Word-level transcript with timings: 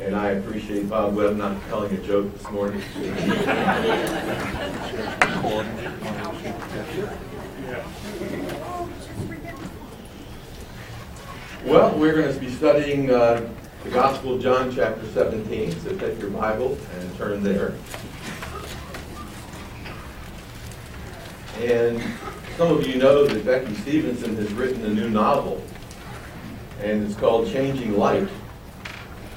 And 0.00 0.14
I 0.14 0.30
appreciate 0.30 0.88
Bob 0.88 1.16
Webb 1.16 1.36
not 1.36 1.60
telling 1.68 1.92
a 1.92 1.98
joke 1.98 2.32
this 2.32 2.48
morning. 2.50 2.80
well, 11.64 11.98
we're 11.98 12.14
going 12.14 12.32
to 12.32 12.40
be 12.40 12.48
studying 12.50 13.10
uh, 13.10 13.46
the 13.82 13.90
Gospel 13.90 14.34
of 14.34 14.42
John, 14.42 14.72
chapter 14.72 15.04
17. 15.08 15.80
So 15.80 15.96
take 15.96 16.20
your 16.20 16.30
Bible 16.30 16.78
and 16.98 17.16
turn 17.18 17.42
there. 17.42 17.74
And 21.60 22.00
some 22.56 22.70
of 22.70 22.86
you 22.86 22.98
know 22.98 23.26
that 23.26 23.44
Becky 23.44 23.74
Stevenson 23.74 24.36
has 24.36 24.52
written 24.52 24.84
a 24.84 24.90
new 24.90 25.10
novel, 25.10 25.60
and 26.80 27.04
it's 27.04 27.16
called 27.18 27.50
Changing 27.50 27.98
Light. 27.98 28.28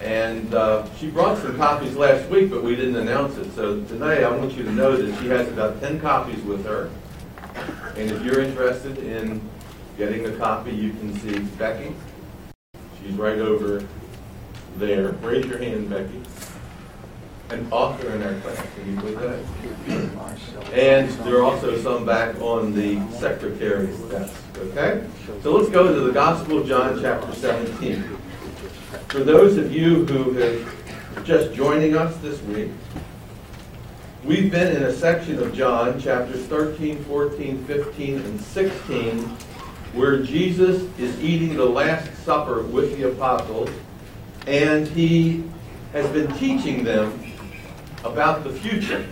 And 0.02 0.54
uh, 0.56 0.88
she 0.96 1.12
brought 1.12 1.38
some 1.38 1.56
copies 1.58 1.96
last 1.96 2.28
week, 2.30 2.50
but 2.50 2.64
we 2.64 2.76
didn't 2.76 2.96
announce 2.96 3.38
it. 3.38 3.54
So 3.54 3.84
today 3.84 4.24
I 4.24 4.32
want 4.32 4.54
you 4.54 4.64
to 4.64 4.72
know 4.72 4.98
that 4.98 5.22
she 5.22 5.28
has 5.28 5.48
about 5.48 5.80
10 5.80 6.00
copies 6.00 6.42
with 6.44 6.66
her. 6.66 6.90
And 7.96 8.10
if 8.10 8.24
you're 8.24 8.42
interested 8.42 8.98
in 8.98 9.42
getting 9.98 10.26
a 10.26 10.32
copy, 10.38 10.72
you 10.72 10.92
can 10.94 11.14
see 11.20 11.40
Becky. 11.58 11.94
She's 13.02 13.14
right 13.14 13.38
over 13.38 13.86
there. 14.78 15.10
Raise 15.22 15.46
your 15.46 15.60
hand, 15.60 15.90
Becky. 15.90 16.22
An 17.52 17.68
author 17.72 18.10
in 18.12 18.24
our 18.24 18.40
class. 18.42 18.66
Can 18.76 18.96
you 18.96 19.00
believe 19.00 19.20
that? 19.20 20.74
And 20.74 21.10
there 21.26 21.36
are 21.36 21.44
also 21.44 21.78
some 21.80 22.06
back 22.06 22.40
on 22.42 22.74
the 22.74 23.00
secretary's 23.12 24.00
desk. 24.04 24.42
Okay? 24.58 25.06
So 25.44 25.54
let's 25.54 25.70
go 25.70 25.94
to 25.94 26.00
the 26.00 26.12
Gospel 26.12 26.60
of 26.60 26.68
John, 26.68 27.00
chapter 27.02 27.36
17. 27.36 28.21
For 29.08 29.24
those 29.24 29.56
of 29.56 29.72
you 29.72 30.06
who 30.06 30.34
have 30.34 31.26
just 31.26 31.54
joining 31.54 31.96
us 31.96 32.14
this 32.18 32.42
week, 32.42 32.70
we've 34.26 34.52
been 34.52 34.76
in 34.76 34.84
a 34.84 34.92
section 34.92 35.42
of 35.42 35.54
John, 35.54 35.98
chapters 35.98 36.46
13, 36.48 37.02
14, 37.06 37.64
15, 37.64 38.16
and 38.18 38.42
16, 38.42 39.20
where 39.94 40.22
Jesus 40.22 40.84
is 41.00 41.18
eating 41.22 41.56
the 41.56 41.64
Last 41.64 42.14
Supper 42.26 42.64
with 42.64 42.98
the 42.98 43.10
apostles, 43.10 43.70
and 44.46 44.86
he 44.86 45.46
has 45.94 46.10
been 46.12 46.30
teaching 46.34 46.84
them 46.84 47.18
about 48.04 48.44
the 48.44 48.52
future. 48.52 49.08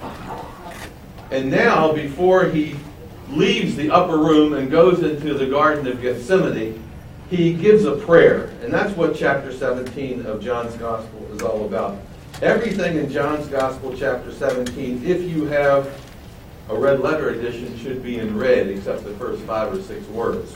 And 1.31 1.49
now, 1.49 1.93
before 1.93 2.49
he 2.49 2.75
leaves 3.30 3.77
the 3.77 3.91
upper 3.91 4.17
room 4.17 4.55
and 4.55 4.69
goes 4.69 5.03
into 5.03 5.36
the 5.36 5.45
Garden 5.45 5.88
of 5.88 6.02
Gethsemane, 6.02 6.83
he 7.30 7.53
gives 7.53 7.85
a 7.85 7.95
prayer. 7.95 8.45
And 8.63 8.73
that's 8.73 8.95
what 8.95 9.16
chapter 9.16 9.53
17 9.53 10.25
of 10.25 10.44
John's 10.44 10.75
Gospel 10.75 11.27
is 11.33 11.41
all 11.41 11.66
about. 11.66 11.97
Everything 12.41 12.97
in 12.97 13.11
John's 13.11 13.47
Gospel, 13.47 13.95
chapter 13.97 14.31
17, 14.31 15.05
if 15.05 15.21
you 15.23 15.45
have 15.45 15.89
a 16.69 16.75
red 16.75 17.02
letter 17.02 17.30
edition, 17.30 17.77
should 17.77 18.02
be 18.02 18.19
in 18.19 18.38
red, 18.38 18.67
except 18.67 19.03
the 19.03 19.13
first 19.16 19.41
five 19.44 19.73
or 19.73 19.81
six 19.81 20.05
words, 20.08 20.55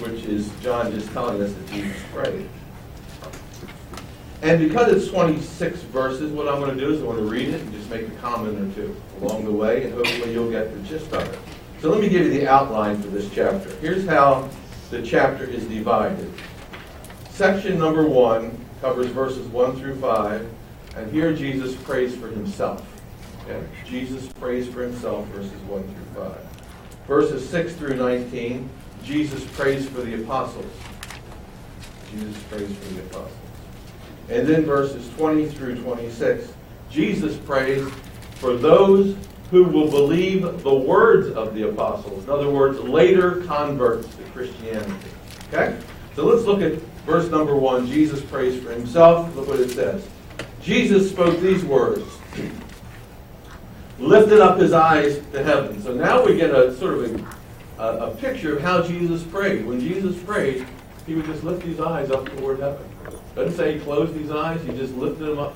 which 0.00 0.24
is 0.24 0.50
John 0.62 0.92
just 0.92 1.10
telling 1.12 1.42
us 1.42 1.52
that 1.52 1.70
Jesus 1.70 2.00
prayed. 2.12 2.48
And 4.42 4.66
because 4.66 4.92
it's 4.92 5.08
26 5.08 5.80
verses, 5.84 6.30
what 6.32 6.48
I'm 6.48 6.60
going 6.60 6.76
to 6.76 6.80
do 6.80 6.92
is 6.92 7.00
I'm 7.00 7.06
going 7.06 7.18
to 7.18 7.24
read 7.24 7.48
it 7.48 7.60
and 7.60 7.72
just 7.72 7.88
make 7.88 8.06
a 8.06 8.10
comment 8.12 8.58
or 8.58 8.74
two 8.74 8.96
along 9.20 9.44
the 9.44 9.52
way, 9.52 9.84
and 9.84 9.94
hopefully 9.94 10.32
you'll 10.32 10.50
get 10.50 10.72
the 10.72 10.80
gist 10.88 11.12
of 11.12 11.26
it. 11.26 11.38
So 11.80 11.90
let 11.90 12.00
me 12.00 12.08
give 12.08 12.26
you 12.26 12.30
the 12.30 12.48
outline 12.48 13.00
for 13.02 13.08
this 13.08 13.30
chapter. 13.34 13.74
Here's 13.76 14.06
how 14.06 14.48
the 14.94 15.02
chapter 15.02 15.44
is 15.44 15.64
divided. 15.64 16.32
Section 17.30 17.80
number 17.80 18.06
one 18.06 18.56
covers 18.80 19.08
verses 19.08 19.44
1 19.48 19.76
through 19.76 19.96
5, 19.96 20.48
and 20.96 21.10
here 21.10 21.34
Jesus 21.34 21.74
prays 21.82 22.14
for 22.14 22.28
himself. 22.28 22.86
Okay? 23.42 23.60
Jesus 23.84 24.28
prays 24.34 24.68
for 24.68 24.82
himself, 24.82 25.26
verses 25.28 25.60
1 25.62 25.82
through 25.82 26.22
5. 26.22 26.36
Verses 27.08 27.48
6 27.48 27.72
through 27.72 27.96
19, 27.96 28.70
Jesus 29.02 29.44
prays 29.56 29.88
for 29.88 30.02
the 30.02 30.22
apostles. 30.22 30.72
Jesus 32.12 32.40
prays 32.44 32.72
for 32.76 32.94
the 32.94 33.00
apostles. 33.00 33.32
And 34.28 34.46
then 34.46 34.64
verses 34.64 35.10
20 35.16 35.48
through 35.48 35.82
26, 35.82 36.52
Jesus 36.88 37.36
prays 37.38 37.84
for 38.36 38.54
those 38.56 39.16
who 39.54 39.62
will 39.62 39.88
believe 39.88 40.42
the 40.64 40.74
words 40.74 41.28
of 41.28 41.54
the 41.54 41.68
apostles. 41.68 42.24
In 42.24 42.30
other 42.30 42.50
words, 42.50 42.76
later 42.80 43.36
converts 43.42 44.12
to 44.16 44.22
Christianity. 44.32 45.08
Okay? 45.46 45.78
So 46.16 46.26
let's 46.26 46.42
look 46.42 46.60
at 46.60 46.72
verse 47.06 47.30
number 47.30 47.54
one. 47.54 47.86
Jesus 47.86 48.20
prays 48.20 48.60
for 48.60 48.72
himself. 48.72 49.32
Look 49.36 49.46
what 49.46 49.60
it 49.60 49.70
says. 49.70 50.08
Jesus 50.60 51.08
spoke 51.08 51.38
these 51.38 51.64
words, 51.64 52.04
lifted 54.00 54.40
up 54.40 54.58
his 54.58 54.72
eyes 54.72 55.22
to 55.30 55.44
heaven. 55.44 55.80
So 55.80 55.94
now 55.94 56.26
we 56.26 56.36
get 56.36 56.50
a 56.50 56.76
sort 56.76 56.94
of 56.94 57.24
a, 57.78 57.82
a, 57.82 58.16
picture 58.16 58.56
of 58.56 58.60
how 58.60 58.82
Jesus 58.82 59.22
prayed. 59.22 59.64
When 59.66 59.78
Jesus 59.78 60.20
prayed, 60.24 60.66
he 61.06 61.14
would 61.14 61.26
just 61.26 61.44
lift 61.44 61.62
his 61.62 61.78
eyes 61.78 62.10
up 62.10 62.26
toward 62.38 62.58
heaven. 62.58 62.84
Doesn't 63.36 63.56
say 63.56 63.78
he 63.78 63.84
closed 63.84 64.16
his 64.16 64.32
eyes, 64.32 64.60
he 64.64 64.72
just 64.72 64.94
lifted 64.94 65.26
them 65.26 65.38
up. 65.38 65.54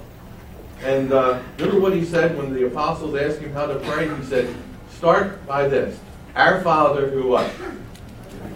And 0.82 1.12
uh, 1.12 1.42
remember 1.58 1.80
what 1.80 1.92
he 1.92 2.04
said 2.04 2.36
when 2.36 2.52
the 2.52 2.66
apostles 2.66 3.14
asked 3.16 3.40
him 3.40 3.52
how 3.52 3.66
to 3.66 3.78
pray? 3.80 4.08
He 4.14 4.24
said, 4.24 4.54
start 4.90 5.46
by 5.46 5.68
this. 5.68 5.98
Our 6.34 6.60
Father 6.62 7.10
who 7.10 7.28
what? 7.28 7.50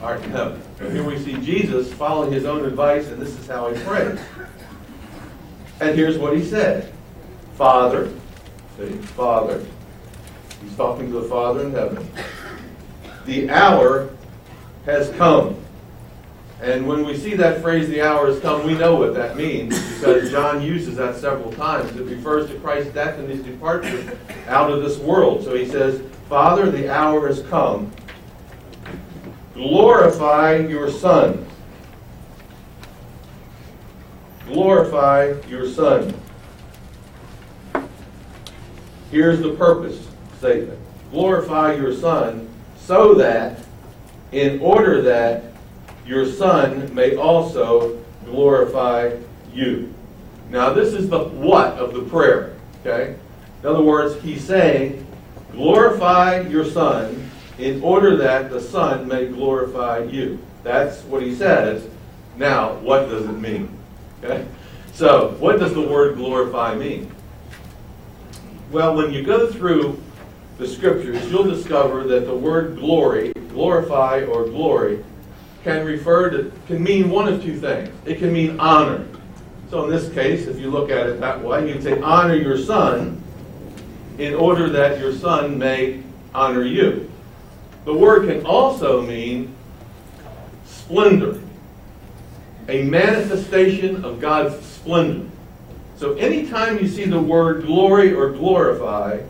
Art 0.01 0.23
in 0.23 0.31
heaven. 0.31 0.63
Here 0.79 1.05
we 1.05 1.19
see 1.19 1.35
Jesus 1.39 1.93
following 1.93 2.33
his 2.33 2.45
own 2.45 2.65
advice, 2.65 3.09
and 3.09 3.21
this 3.21 3.39
is 3.39 3.47
how 3.47 3.73
he 3.73 3.81
prays. 3.85 4.19
And 5.81 5.97
here's 5.97 6.19
what 6.19 6.37
he 6.37 6.45
said. 6.45 6.93
Father, 7.55 8.13
see, 8.77 8.91
Father. 8.91 9.65
He's 10.63 10.77
talking 10.77 11.11
to 11.13 11.21
the 11.21 11.29
Father 11.29 11.67
in 11.67 11.73
heaven. 11.73 12.09
The 13.27 13.51
hour 13.51 14.11
has 14.85 15.11
come. 15.11 15.62
And 16.63 16.87
when 16.87 17.05
we 17.05 17.17
see 17.17 17.35
that 17.35 17.61
phrase, 17.61 17.89
the 17.89 18.03
hour 18.03 18.29
has 18.29 18.39
come, 18.39 18.65
we 18.65 18.75
know 18.75 18.95
what 18.95 19.15
that 19.15 19.37
means 19.37 19.77
because 19.95 20.31
John 20.31 20.63
uses 20.63 20.95
that 20.95 21.17
several 21.17 21.53
times. 21.53 21.91
It 21.97 22.05
refers 22.05 22.49
to 22.51 22.59
Christ's 22.61 22.95
death 22.95 23.19
and 23.19 23.29
his 23.29 23.43
departure 23.43 24.17
out 24.47 24.71
of 24.71 24.81
this 24.81 24.97
world. 24.99 25.43
So 25.43 25.57
he 25.57 25.67
says, 25.67 26.01
Father, 26.29 26.71
the 26.71 26.89
hour 26.89 27.27
has 27.27 27.43
come. 27.43 27.91
Glorify 29.55 30.59
your 30.59 30.89
Son. 30.89 31.45
Glorify 34.47 35.35
your 35.49 35.69
Son. 35.69 36.15
Here's 39.11 39.41
the 39.41 39.55
purpose 39.55 40.07
statement 40.39 40.79
glorify 41.11 41.75
your 41.75 41.95
Son 41.95 42.49
so 42.77 43.15
that, 43.15 43.61
in 44.31 44.61
order 44.61 45.03
that 45.03 45.52
your 46.07 46.27
Son 46.27 46.95
may 46.95 47.17
also 47.17 47.99
glorify 48.25 49.17
you. 49.53 49.93
Now, 50.51 50.73
this 50.73 50.93
is 50.95 51.09
the 51.09 51.25
what 51.25 51.75
of 51.75 51.95
the 51.95 52.03
prayer, 52.03 52.57
okay? 52.81 53.17
In 53.63 53.69
other 53.69 53.83
words, 53.83 54.21
he's 54.23 54.45
saying, 54.45 55.07
glorify 55.53 56.41
your 56.41 56.65
Son 56.65 57.31
in 57.59 57.83
order 57.83 58.17
that 58.17 58.51
the 58.51 58.61
Son 58.61 59.07
may 59.07 59.29
glorify 59.29 59.99
you. 60.05 60.39
That's 60.63 61.03
what 61.05 61.23
he 61.23 61.35
says. 61.35 61.89
Now, 62.37 62.75
what 62.75 63.09
does 63.09 63.25
it 63.25 63.33
mean? 63.33 63.77
Okay? 64.23 64.47
So, 64.93 65.37
what 65.39 65.59
does 65.59 65.75
the 65.75 65.83
word 65.83 66.17
glorify 66.17 66.75
mean? 66.75 67.11
Well, 68.71 68.97
when 68.97 69.13
you 69.13 69.23
go 69.23 69.51
through 69.51 70.03
the 70.59 70.67
scriptures, 70.67 71.31
you'll 71.31 71.45
discover 71.45 72.05
that 72.05 72.27
the 72.27 72.35
word 72.35 72.77
glory, 72.77 73.33
glorify 73.51 74.23
or 74.25 74.45
glory, 74.45 75.05
can 75.63 75.87
refer 75.87 76.31
to, 76.31 76.53
can 76.67 76.83
mean 76.83 77.11
one 77.11 77.29
of 77.29 77.43
two 77.43 77.59
things. 77.59 77.91
It 78.05 78.19
can 78.19 78.33
mean 78.33 78.59
honor. 78.59 79.07
So 79.71 79.85
in 79.85 79.91
this 79.91 80.13
case, 80.13 80.47
if 80.47 80.59
you 80.59 80.71
look 80.71 80.91
at 80.91 81.07
it 81.07 81.21
that 81.21 81.43
way, 81.43 81.69
you'd 81.69 81.83
say, 81.83 82.01
honor 82.01 82.35
your 82.35 82.59
son 82.59 83.23
in 84.19 84.35
order 84.35 84.69
that 84.71 84.99
your 84.99 85.15
son 85.15 85.59
may 85.59 86.03
honor 86.35 86.65
you. 86.65 87.11
The 87.85 87.95
word 87.95 88.29
can 88.29 88.45
also 88.45 89.03
mean 89.03 89.55
splendor, 90.67 91.41
a 92.69 92.83
manifestation 92.83 94.05
of 94.05 94.21
God's 94.21 94.65
splendor. 94.65 95.29
So 95.97 96.15
anytime 96.15 96.79
you 96.79 96.89
see 96.89 97.05
the 97.05 97.21
word 97.21 97.65
glory 97.65 98.13
or 98.13 98.31
glorify, 98.31 99.21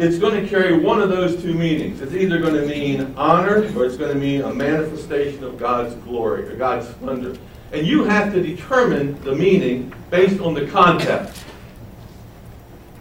it's 0.00 0.18
going 0.18 0.42
to 0.42 0.48
carry 0.48 0.78
one 0.78 1.02
of 1.02 1.10
those 1.10 1.42
two 1.42 1.52
meanings. 1.52 2.00
It's 2.00 2.14
either 2.14 2.40
going 2.40 2.54
to 2.54 2.66
mean 2.66 3.12
honor 3.18 3.56
or 3.76 3.84
it's 3.84 3.98
going 3.98 4.14
to 4.14 4.18
mean 4.18 4.40
a 4.40 4.54
manifestation 4.54 5.44
of 5.44 5.58
God's 5.58 5.94
glory 5.96 6.48
or 6.48 6.56
God's 6.56 6.88
splendor. 6.88 7.36
And 7.72 7.86
you 7.86 8.04
have 8.04 8.32
to 8.32 8.42
determine 8.42 9.20
the 9.20 9.34
meaning 9.34 9.92
based 10.08 10.40
on 10.40 10.54
the 10.54 10.66
context. 10.68 11.44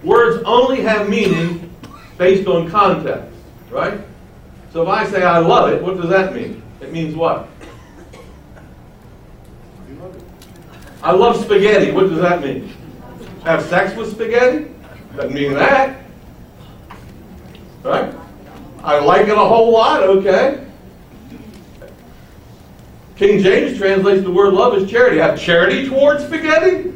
Words 0.03 0.43
only 0.45 0.81
have 0.81 1.07
meaning 1.07 1.73
based 2.17 2.49
on 2.49 2.69
context, 2.69 3.33
right? 3.69 4.01
So 4.73 4.83
if 4.83 4.89
I 4.89 5.05
say 5.05 5.23
I 5.23 5.37
love 5.37 5.71
it, 5.71 5.81
what 5.81 5.95
does 5.95 6.09
that 6.09 6.35
mean? 6.35 6.61
It 6.81 6.91
means 6.91 7.15
what? 7.15 7.47
I 11.01 11.13
love 11.13 11.41
spaghetti. 11.41 11.91
What 11.91 12.09
does 12.09 12.19
that 12.19 12.43
mean? 12.43 12.73
Have 13.45 13.63
sex 13.63 13.95
with 13.95 14.11
spaghetti? 14.11 14.69
Doesn't 15.15 15.33
mean 15.33 15.53
that. 15.53 16.08
Right? 17.89 18.13
I 18.83 18.99
like 18.99 19.27
it 19.27 19.33
a 19.33 19.35
whole 19.35 19.71
lot, 19.71 20.03
okay. 20.03 20.63
King 23.15 23.41
James 23.41 23.79
translates 23.79 24.21
the 24.21 24.29
word 24.29 24.53
love 24.53 24.75
as 24.75 24.87
charity. 24.87 25.17
Have 25.17 25.39
charity 25.39 25.89
towards 25.89 26.23
spaghetti? 26.23 26.93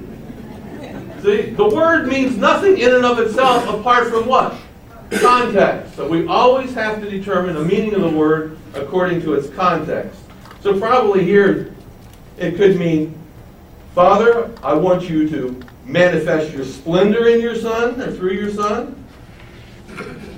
See, 1.23 1.49
the 1.49 1.67
word 1.67 2.07
means 2.07 2.37
nothing 2.37 2.77
in 2.77 2.93
and 2.93 3.05
of 3.05 3.17
itself 3.17 3.67
apart 3.67 4.09
from 4.09 4.27
what? 4.27 4.55
Context. 5.13 5.95
So 5.95 6.07
we 6.07 6.27
always 6.27 6.75
have 6.75 7.01
to 7.01 7.09
determine 7.09 7.55
the 7.55 7.65
meaning 7.65 7.95
of 7.95 8.01
the 8.01 8.09
word 8.09 8.57
according 8.75 9.21
to 9.23 9.33
its 9.33 9.49
context. 9.49 10.19
So 10.61 10.79
probably 10.79 11.25
here 11.25 11.73
it 12.37 12.55
could 12.55 12.77
mean, 12.77 13.17
Father, 13.95 14.51
I 14.61 14.75
want 14.75 15.09
you 15.09 15.27
to 15.29 15.59
manifest 15.85 16.53
your 16.53 16.65
splendor 16.65 17.27
in 17.29 17.41
your 17.41 17.55
son 17.55 17.99
or 17.99 18.11
through 18.11 18.33
your 18.33 18.51
son. 18.51 19.02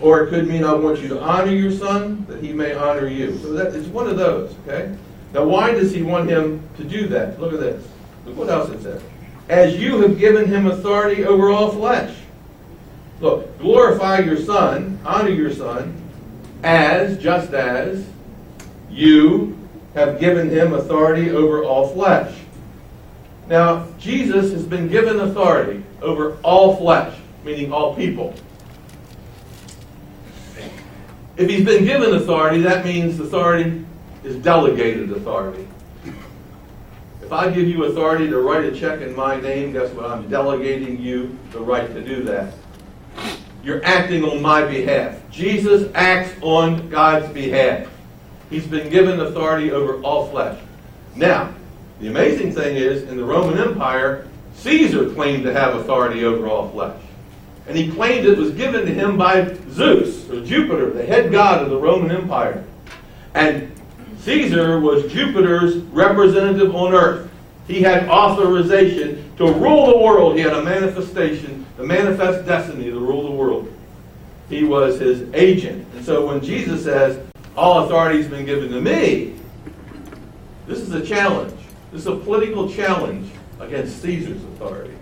Or 0.01 0.23
it 0.23 0.29
could 0.29 0.47
mean 0.47 0.63
I 0.63 0.73
want 0.73 0.99
you 0.99 1.07
to 1.09 1.21
honor 1.21 1.51
your 1.51 1.71
son 1.71 2.25
that 2.27 2.43
he 2.43 2.53
may 2.53 2.73
honor 2.73 3.07
you. 3.07 3.37
So 3.39 3.53
that 3.53 3.75
it's 3.75 3.87
one 3.87 4.07
of 4.07 4.17
those, 4.17 4.55
okay? 4.67 4.95
Now 5.33 5.45
why 5.45 5.71
does 5.71 5.91
he 5.91 6.01
want 6.01 6.29
him 6.29 6.67
to 6.77 6.83
do 6.83 7.07
that? 7.07 7.39
Look 7.39 7.53
at 7.53 7.59
this. 7.59 7.85
Look 8.25 8.37
what 8.37 8.49
else 8.49 8.69
it 8.69 8.81
says. 8.83 9.01
As 9.49 9.77
you 9.77 10.01
have 10.01 10.17
given 10.17 10.47
him 10.47 10.67
authority 10.67 11.25
over 11.25 11.51
all 11.51 11.71
flesh. 11.71 12.15
Look, 13.21 13.57
glorify 13.59 14.19
your 14.19 14.37
son, 14.37 14.99
honor 15.05 15.29
your 15.29 15.53
son, 15.53 15.95
as, 16.63 17.17
just 17.17 17.53
as, 17.53 18.05
you 18.89 19.57
have 19.93 20.19
given 20.19 20.49
him 20.49 20.73
authority 20.73 21.31
over 21.31 21.63
all 21.63 21.87
flesh. 21.87 22.35
Now, 23.47 23.87
Jesus 23.99 24.51
has 24.51 24.65
been 24.65 24.87
given 24.87 25.19
authority 25.19 25.83
over 26.01 26.37
all 26.43 26.75
flesh, 26.75 27.17
meaning 27.43 27.71
all 27.71 27.95
people. 27.95 28.33
If 31.37 31.49
he's 31.49 31.65
been 31.65 31.83
given 31.83 32.15
authority, 32.15 32.61
that 32.61 32.85
means 32.85 33.19
authority 33.19 33.83
is 34.23 34.37
delegated 34.37 35.11
authority. 35.11 35.67
If 37.21 37.33
I 37.33 37.49
give 37.49 37.67
you 37.67 37.85
authority 37.85 38.27
to 38.27 38.39
write 38.39 38.63
a 38.63 38.71
check 38.71 39.01
in 39.01 39.15
my 39.15 39.39
name, 39.39 39.73
guess 39.73 39.91
what? 39.91 40.05
I'm 40.05 40.29
delegating 40.29 41.01
you 41.01 41.37
the 41.51 41.59
right 41.59 41.87
to 41.93 42.01
do 42.01 42.23
that. 42.23 42.53
You're 43.63 43.83
acting 43.83 44.23
on 44.23 44.41
my 44.41 44.63
behalf. 44.63 45.17
Jesus 45.31 45.91
acts 45.95 46.31
on 46.41 46.87
God's 46.87 47.27
behalf. 47.33 47.87
He's 48.49 48.67
been 48.67 48.89
given 48.89 49.19
authority 49.19 49.71
over 49.71 49.99
all 50.03 50.27
flesh. 50.27 50.61
Now, 51.15 51.53
the 51.99 52.07
amazing 52.07 52.53
thing 52.53 52.75
is, 52.75 53.03
in 53.03 53.17
the 53.17 53.23
Roman 53.23 53.57
Empire, 53.57 54.27
Caesar 54.57 55.09
claimed 55.09 55.43
to 55.43 55.51
have 55.51 55.75
authority 55.75 56.23
over 56.23 56.47
all 56.47 56.69
flesh. 56.69 57.01
And 57.67 57.77
he 57.77 57.91
claimed 57.91 58.25
it 58.25 58.37
was 58.37 58.51
given 58.51 58.85
to 58.85 58.93
him 58.93 59.17
by 59.17 59.55
Zeus, 59.71 60.29
or 60.29 60.43
Jupiter, 60.45 60.91
the 60.91 61.05
head 61.05 61.31
god 61.31 61.63
of 61.63 61.69
the 61.69 61.77
Roman 61.77 62.11
Empire. 62.11 62.63
And 63.33 63.71
Caesar 64.19 64.79
was 64.79 65.11
Jupiter's 65.11 65.77
representative 65.77 66.75
on 66.75 66.93
earth. 66.93 67.31
He 67.67 67.81
had 67.81 68.07
authorization 68.07 69.31
to 69.37 69.51
rule 69.51 69.87
the 69.87 69.97
world. 69.97 70.35
He 70.35 70.41
had 70.41 70.53
a 70.53 70.63
manifestation, 70.63 71.65
the 71.77 71.83
manifest 71.83 72.45
destiny 72.45 72.91
to 72.91 72.99
rule 72.99 73.23
the 73.23 73.31
world. 73.31 73.71
He 74.49 74.63
was 74.63 74.99
his 74.99 75.33
agent. 75.33 75.87
And 75.95 76.05
so 76.05 76.27
when 76.27 76.41
Jesus 76.41 76.83
says, 76.83 77.19
All 77.57 77.85
authority 77.85 78.19
has 78.19 78.27
been 78.27 78.45
given 78.45 78.69
to 78.71 78.81
me, 78.81 79.35
this 80.67 80.79
is 80.79 80.91
a 80.93 81.05
challenge. 81.05 81.59
This 81.91 82.01
is 82.01 82.07
a 82.07 82.15
political 82.15 82.69
challenge 82.69 83.31
against 83.59 84.01
Caesar's 84.01 84.43
authority. 84.43 84.93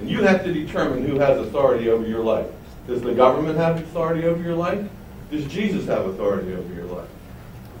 And 0.00 0.08
you 0.08 0.22
have 0.22 0.44
to 0.44 0.52
determine 0.52 1.06
who 1.06 1.18
has 1.18 1.38
authority 1.38 1.88
over 1.88 2.06
your 2.06 2.22
life. 2.22 2.46
Does 2.86 3.02
the 3.02 3.14
government 3.14 3.58
have 3.58 3.78
authority 3.78 4.24
over 4.24 4.42
your 4.42 4.54
life? 4.54 4.88
Does 5.30 5.44
Jesus 5.46 5.86
have 5.86 6.06
authority 6.06 6.54
over 6.54 6.72
your 6.72 6.86
life? 6.86 7.08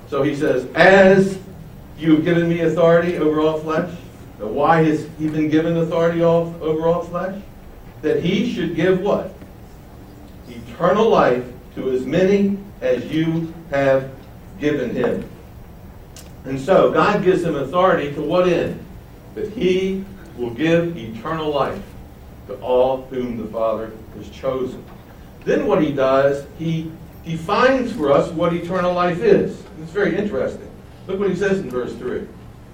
So 0.08 0.22
he 0.22 0.34
says, 0.34 0.66
As 0.74 1.38
you 1.98 2.16
have 2.16 2.24
given 2.24 2.48
me 2.48 2.60
authority 2.60 3.16
over 3.16 3.40
all 3.40 3.58
flesh. 3.58 3.96
Now, 4.38 4.46
why 4.46 4.84
has 4.84 5.08
he 5.18 5.28
been 5.28 5.48
given 5.48 5.76
authority 5.76 6.22
over 6.22 6.86
all 6.86 7.02
flesh? 7.02 7.40
That 8.02 8.22
he 8.22 8.52
should 8.52 8.76
give 8.76 9.00
what? 9.00 9.34
Eternal 10.48 11.08
life 11.08 11.44
to 11.74 11.90
as 11.90 12.06
many 12.06 12.58
as 12.80 13.04
you 13.06 13.52
have 13.70 14.10
given 14.60 14.90
him. 14.90 15.28
And 16.44 16.58
so, 16.58 16.92
God 16.92 17.24
gives 17.24 17.42
him 17.42 17.56
authority 17.56 18.12
to 18.14 18.22
what 18.22 18.48
end? 18.48 18.84
That 19.34 19.52
he 19.52 20.04
will 20.36 20.50
give 20.50 20.96
eternal 20.96 21.50
life 21.50 21.82
to 22.48 22.54
all 22.60 23.02
whom 23.10 23.36
the 23.36 23.46
Father 23.46 23.92
has 24.16 24.28
chosen. 24.30 24.84
Then 25.44 25.66
what 25.66 25.82
he 25.82 25.92
does, 25.92 26.46
he 26.58 26.90
defines 27.24 27.92
for 27.92 28.10
us 28.10 28.30
what 28.32 28.52
eternal 28.52 28.92
life 28.92 29.20
is. 29.20 29.62
It's 29.82 29.92
very 29.92 30.16
interesting. 30.16 30.68
Look 31.06 31.20
what 31.20 31.30
he 31.30 31.36
says 31.36 31.60
in 31.60 31.70
verse 31.70 31.94
3. 31.94 32.26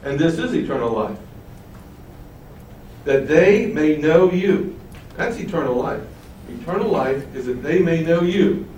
And 0.04 0.18
this 0.18 0.38
is 0.38 0.54
eternal 0.54 0.92
life. 0.92 1.18
That 3.04 3.28
they 3.28 3.66
may 3.66 3.96
know 3.96 4.32
you. 4.32 4.78
That's 5.16 5.36
eternal 5.38 5.74
life. 5.74 6.02
Eternal 6.48 6.88
life 6.88 7.34
is 7.34 7.46
that 7.46 7.62
they 7.62 7.80
may 7.80 8.02
know 8.02 8.22
you. 8.22 8.68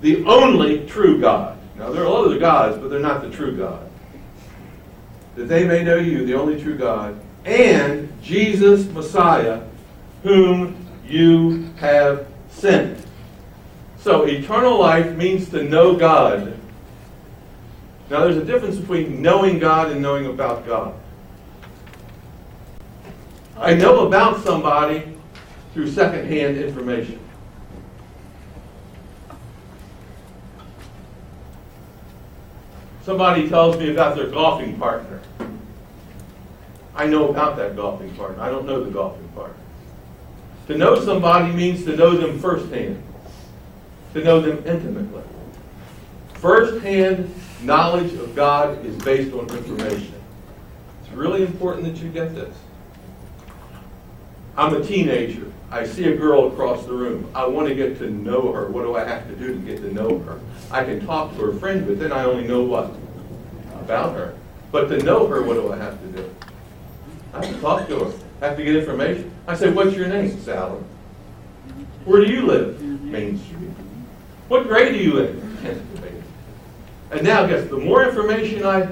The 0.00 0.24
only 0.24 0.86
true 0.86 1.20
God. 1.20 1.58
Now, 1.78 1.90
there 1.90 2.04
are 2.04 2.24
other 2.24 2.38
gods, 2.38 2.78
but 2.78 2.90
they're 2.90 3.00
not 3.00 3.22
the 3.22 3.30
true 3.30 3.56
God. 3.56 3.88
That 5.36 5.44
they 5.44 5.64
may 5.64 5.82
know 5.82 5.96
you, 5.96 6.26
the 6.26 6.34
only 6.34 6.60
true 6.60 6.76
God, 6.76 7.18
and 7.44 8.11
Jesus 8.22 8.86
Messiah, 8.88 9.62
whom 10.22 10.76
you 11.06 11.70
have 11.76 12.26
sent. 12.48 13.04
So, 13.98 14.24
eternal 14.24 14.78
life 14.78 15.16
means 15.16 15.48
to 15.50 15.62
know 15.62 15.96
God. 15.96 16.58
Now, 18.10 18.20
there's 18.20 18.36
a 18.36 18.44
difference 18.44 18.76
between 18.76 19.22
knowing 19.22 19.58
God 19.58 19.90
and 19.90 20.02
knowing 20.02 20.26
about 20.26 20.66
God. 20.66 20.94
I 23.56 23.74
know 23.74 24.06
about 24.06 24.42
somebody 24.42 25.16
through 25.72 25.90
secondhand 25.90 26.56
information. 26.56 27.18
Somebody 33.02 33.48
tells 33.48 33.76
me 33.78 33.90
about 33.90 34.16
their 34.16 34.28
golfing 34.28 34.76
partner. 34.78 35.20
I 36.94 37.06
know 37.06 37.28
about 37.28 37.56
that 37.56 37.74
golfing 37.74 38.14
partner. 38.14 38.42
I 38.42 38.50
don't 38.50 38.66
know 38.66 38.84
the 38.84 38.90
golfing 38.90 39.28
partner. 39.28 39.56
To 40.68 40.76
know 40.76 41.02
somebody 41.04 41.52
means 41.52 41.84
to 41.84 41.96
know 41.96 42.16
them 42.16 42.38
firsthand, 42.38 43.02
to 44.14 44.22
know 44.22 44.40
them 44.40 44.58
intimately. 44.66 45.22
Firsthand 46.34 47.34
knowledge 47.62 48.12
of 48.14 48.34
God 48.34 48.84
is 48.84 48.96
based 49.02 49.32
on 49.32 49.48
information. 49.56 50.14
It's 51.02 51.12
really 51.12 51.42
important 51.42 51.84
that 51.84 52.02
you 52.02 52.10
get 52.10 52.34
this. 52.34 52.56
I'm 54.56 54.74
a 54.74 54.84
teenager. 54.84 55.50
I 55.70 55.86
see 55.86 56.04
a 56.04 56.16
girl 56.16 56.52
across 56.52 56.84
the 56.84 56.92
room. 56.92 57.30
I 57.34 57.46
want 57.46 57.68
to 57.68 57.74
get 57.74 57.96
to 57.98 58.10
know 58.10 58.52
her. 58.52 58.68
What 58.68 58.82
do 58.82 58.94
I 58.94 59.04
have 59.04 59.26
to 59.28 59.34
do 59.34 59.54
to 59.54 59.58
get 59.60 59.78
to 59.78 59.92
know 59.94 60.18
her? 60.18 60.38
I 60.70 60.84
can 60.84 61.04
talk 61.06 61.34
to 61.36 61.40
her 61.46 61.52
friend, 61.54 61.86
but 61.86 61.98
then 61.98 62.12
I 62.12 62.24
only 62.24 62.46
know 62.46 62.62
what? 62.62 62.92
About 63.80 64.14
her. 64.14 64.34
But 64.70 64.88
to 64.88 64.98
know 65.02 65.26
her, 65.26 65.42
what 65.42 65.54
do 65.54 65.72
I 65.72 65.78
have 65.78 65.98
to 66.02 66.06
do? 66.08 66.34
I 67.32 67.44
have 67.44 67.54
to 67.54 67.60
talk 67.60 67.88
to 67.88 68.04
her. 68.04 68.12
I 68.40 68.48
have 68.48 68.56
to 68.56 68.64
get 68.64 68.76
information. 68.76 69.30
I 69.46 69.56
say, 69.56 69.70
what's 69.70 69.96
your 69.96 70.08
name? 70.08 70.38
Sally. 70.40 70.80
Where 72.04 72.24
do 72.24 72.32
you 72.32 72.42
live? 72.46 72.80
Main 72.82 73.38
Street. 73.38 73.70
What 74.48 74.66
grade 74.66 74.92
do 74.92 74.98
you 74.98 75.18
in? 75.18 75.82
And 77.12 77.24
now, 77.24 77.46
guess 77.46 77.68
the 77.68 77.76
more 77.76 78.08
information 78.08 78.64
I 78.64 78.88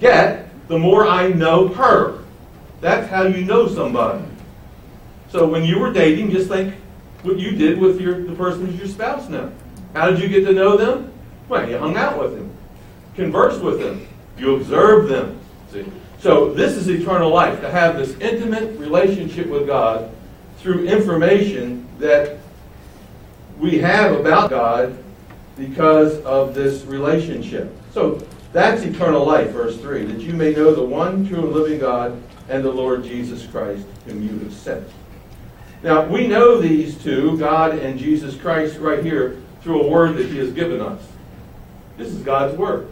get, 0.00 0.48
the 0.66 0.78
more 0.78 1.06
I 1.06 1.28
know 1.28 1.68
her. 1.68 2.20
That's 2.80 3.08
how 3.10 3.24
you 3.24 3.44
know 3.44 3.68
somebody. 3.68 4.24
So 5.28 5.46
when 5.46 5.64
you 5.64 5.78
were 5.78 5.92
dating, 5.92 6.30
just 6.30 6.48
think 6.48 6.74
what 7.22 7.38
you 7.38 7.52
did 7.52 7.78
with 7.78 8.00
your 8.00 8.24
the 8.24 8.34
person 8.34 8.66
who's 8.66 8.78
your 8.78 8.88
spouse 8.88 9.28
now. 9.28 9.50
How 9.92 10.10
did 10.10 10.20
you 10.20 10.28
get 10.28 10.46
to 10.46 10.52
know 10.52 10.76
them? 10.76 11.12
Well, 11.48 11.68
you 11.68 11.76
hung 11.76 11.96
out 11.96 12.18
with 12.18 12.34
them, 12.34 12.50
conversed 13.14 13.60
with 13.60 13.78
them, 13.78 14.06
you 14.38 14.56
observed 14.56 15.10
them. 15.10 15.38
See? 15.70 15.84
So 16.26 16.52
this 16.52 16.76
is 16.76 16.88
eternal 16.88 17.30
life, 17.30 17.60
to 17.60 17.70
have 17.70 17.98
this 17.98 18.18
intimate 18.18 18.76
relationship 18.80 19.46
with 19.46 19.64
God 19.68 20.10
through 20.58 20.88
information 20.88 21.86
that 22.00 22.38
we 23.60 23.78
have 23.78 24.18
about 24.18 24.50
God 24.50 24.98
because 25.56 26.20
of 26.22 26.52
this 26.52 26.82
relationship. 26.82 27.72
So 27.92 28.20
that's 28.52 28.82
eternal 28.82 29.24
life, 29.24 29.50
verse 29.50 29.76
3, 29.76 30.04
that 30.06 30.20
you 30.20 30.32
may 30.32 30.52
know 30.52 30.74
the 30.74 30.82
one 30.84 31.28
true 31.28 31.44
and 31.44 31.52
living 31.52 31.78
God 31.78 32.20
and 32.48 32.64
the 32.64 32.72
Lord 32.72 33.04
Jesus 33.04 33.46
Christ, 33.46 33.86
whom 34.06 34.20
you 34.20 34.36
have 34.40 34.52
sent. 34.52 34.84
Now, 35.84 36.06
we 36.06 36.26
know 36.26 36.60
these 36.60 37.00
two, 37.00 37.38
God 37.38 37.78
and 37.78 37.96
Jesus 37.96 38.34
Christ, 38.34 38.80
right 38.80 39.00
here 39.00 39.40
through 39.62 39.82
a 39.82 39.88
word 39.88 40.16
that 40.16 40.26
He 40.26 40.38
has 40.38 40.52
given 40.52 40.80
us. 40.80 41.06
This 41.96 42.08
is 42.08 42.20
God's 42.22 42.58
word. 42.58 42.88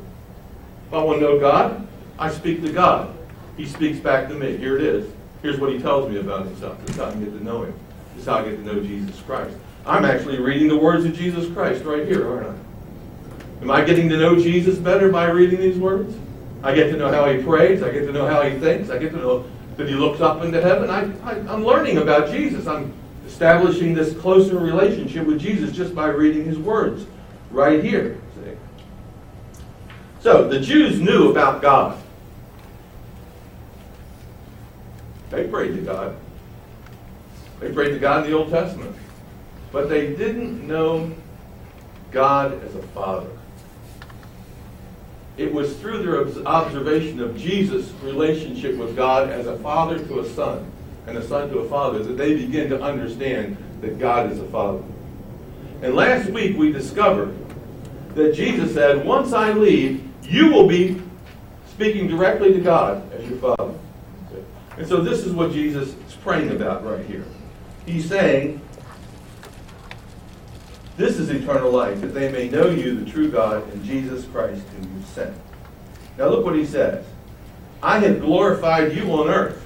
If 0.87 0.95
I 0.95 1.03
want 1.03 1.19
to 1.19 1.27
know 1.27 1.41
God, 1.41 1.85
I 2.17 2.31
speak 2.31 2.63
to 2.63 2.73
God. 2.73 3.14
He 3.57 3.67
speaks 3.67 3.99
back 3.99 4.29
to 4.29 4.35
me. 4.35 4.57
Here 4.57 4.77
it 4.77 4.83
is. 4.83 5.11
Here's 5.43 5.59
what 5.59 5.73
he 5.73 5.79
tells 5.79 6.11
me 6.11 6.19
about 6.19 6.47
himself. 6.47 6.81
This 6.81 6.97
is 6.97 7.03
how 7.03 7.11
I 7.11 7.15
get 7.15 7.27
to 7.27 7.45
know 7.45 7.65
him. 7.65 7.75
This 8.15 8.23
is 8.23 8.27
how 8.27 8.39
I 8.39 8.45
get 8.45 8.57
to 8.57 8.63
know 8.63 8.81
Jesus 8.81 9.21
Christ. 9.23 9.57
I'm 9.87 10.05
actually 10.05 10.41
reading 10.41 10.69
the 10.69 10.77
words 10.77 11.05
of 11.05 11.15
Jesus 11.15 11.53
Christ 11.53 11.85
right 11.85 12.07
here, 12.07 12.27
aren't 12.27 12.49
I? 12.49 13.63
Am 13.63 13.71
I 13.71 13.85
getting 13.85 14.09
to 14.09 14.17
know 14.17 14.37
Jesus 14.37 14.79
better 14.79 15.11
by 15.11 15.27
reading 15.27 15.61
these 15.61 15.79
words? 15.79 16.17
I 16.63 16.75
get 16.75 16.91
to 16.91 16.97
know 16.97 17.11
how 17.11 17.31
he 17.31 17.43
prays. 17.43 17.83
I 17.83 17.91
get 17.91 18.07
to 18.07 18.13
know 18.13 18.27
how 18.27 18.43
he 18.43 18.59
thinks. 18.59 18.89
I 18.89 18.99
get 18.99 19.13
to 19.13 19.19
know 19.19 19.45
that 19.77 19.89
he 19.89 19.95
looks 19.95 20.21
up 20.21 20.43
into 20.43 20.61
heaven. 20.61 20.89
I, 20.89 21.03
I, 21.29 21.33
I'm 21.53 21.65
learning 21.65 21.99
about 21.99 22.31
Jesus. 22.31 22.67
I'm 22.67 22.93
establishing 23.27 23.95
this 23.95 24.17
closer 24.17 24.59
relationship 24.59 25.27
with 25.27 25.41
Jesus 25.41 25.73
just 25.73 25.95
by 25.95 26.07
reading 26.07 26.45
his 26.45 26.59
words 26.59 27.07
right 27.51 27.85
here. 27.85 28.19
See? 28.35 28.57
So 30.21 30.49
the 30.49 30.61
Jews 30.61 31.01
knew 31.01 31.31
about 31.31 31.61
God. 31.61 32.01
They 35.35 35.49
prayed 35.49 35.75
to 35.75 35.83
God. 35.83 36.17
They 37.61 37.73
prayed 37.73 37.91
to 37.91 37.99
God 37.99 38.25
in 38.25 38.31
the 38.31 38.37
Old 38.37 38.51
Testament. 38.51 38.95
But 39.73 39.89
they 39.89 40.15
didn't 40.15 40.67
know 40.67 41.13
God 42.13 42.63
as 42.65 42.75
a 42.77 42.83
father. 42.89 43.29
It 45.37 45.53
was 45.53 45.77
through 45.79 46.05
their 46.05 46.47
observation 46.47 47.21
of 47.21 47.37
Jesus' 47.37 47.91
relationship 48.03 48.77
with 48.77 48.95
God 48.95 49.31
as 49.31 49.47
a 49.49 49.59
father 49.59 49.99
to 49.99 50.21
a 50.21 50.29
son 50.29 50.71
and 51.09 51.19
a 51.19 51.27
son 51.27 51.51
to 51.51 51.59
a 51.59 51.69
father 51.69 52.05
that 52.05 52.17
they 52.17 52.37
begin 52.37 52.71
to 52.71 52.81
understand 52.81 53.57
that 53.81 53.99
God 53.99 54.31
is 54.31 54.39
a 54.39 54.47
father. 54.47 54.83
And 55.83 55.97
last 55.97 56.31
week 56.31 56.57
we 56.57 56.71
discovered 56.71 57.37
that 58.15 58.35
Jesus 58.35 58.73
said, 58.73 59.05
Once 59.05 59.33
I 59.33 59.53
leave, 59.53 60.09
you 60.23 60.51
will 60.51 60.69
be 60.69 61.03
speaking 61.69 62.07
directly 62.07 62.53
to 62.53 62.61
God 62.61 63.13
as 63.13 63.29
your 63.29 63.39
father. 63.39 63.75
And 64.77 64.87
so 64.87 65.01
this 65.01 65.21
is 65.25 65.33
what 65.33 65.53
Jesus 65.53 65.89
is 65.89 66.15
praying 66.23 66.51
about 66.51 66.85
right 66.85 67.05
here. 67.07 67.25
He's 67.87 68.09
saying, 68.09 68.61
This 70.97 71.19
is 71.19 71.31
eternal 71.31 71.71
life, 71.71 72.01
that 72.01 72.09
they 72.09 72.31
may 72.31 72.49
know 72.49 72.69
you, 72.71 73.05
the 73.05 73.11
true 73.11 73.31
God, 73.31 73.69
and 73.73 73.85
Jesus 73.85 74.25
Christ, 74.27 74.63
whom 74.77 74.99
you 74.99 75.05
sent. 75.07 75.37
Now 76.19 76.29
look 76.29 76.45
what 76.45 76.57
he 76.57 76.65
says. 76.65 77.05
I 77.83 77.99
have 77.99 78.21
glorified 78.21 78.97
you 78.97 79.13
on 79.13 79.29
earth. 79.29 79.61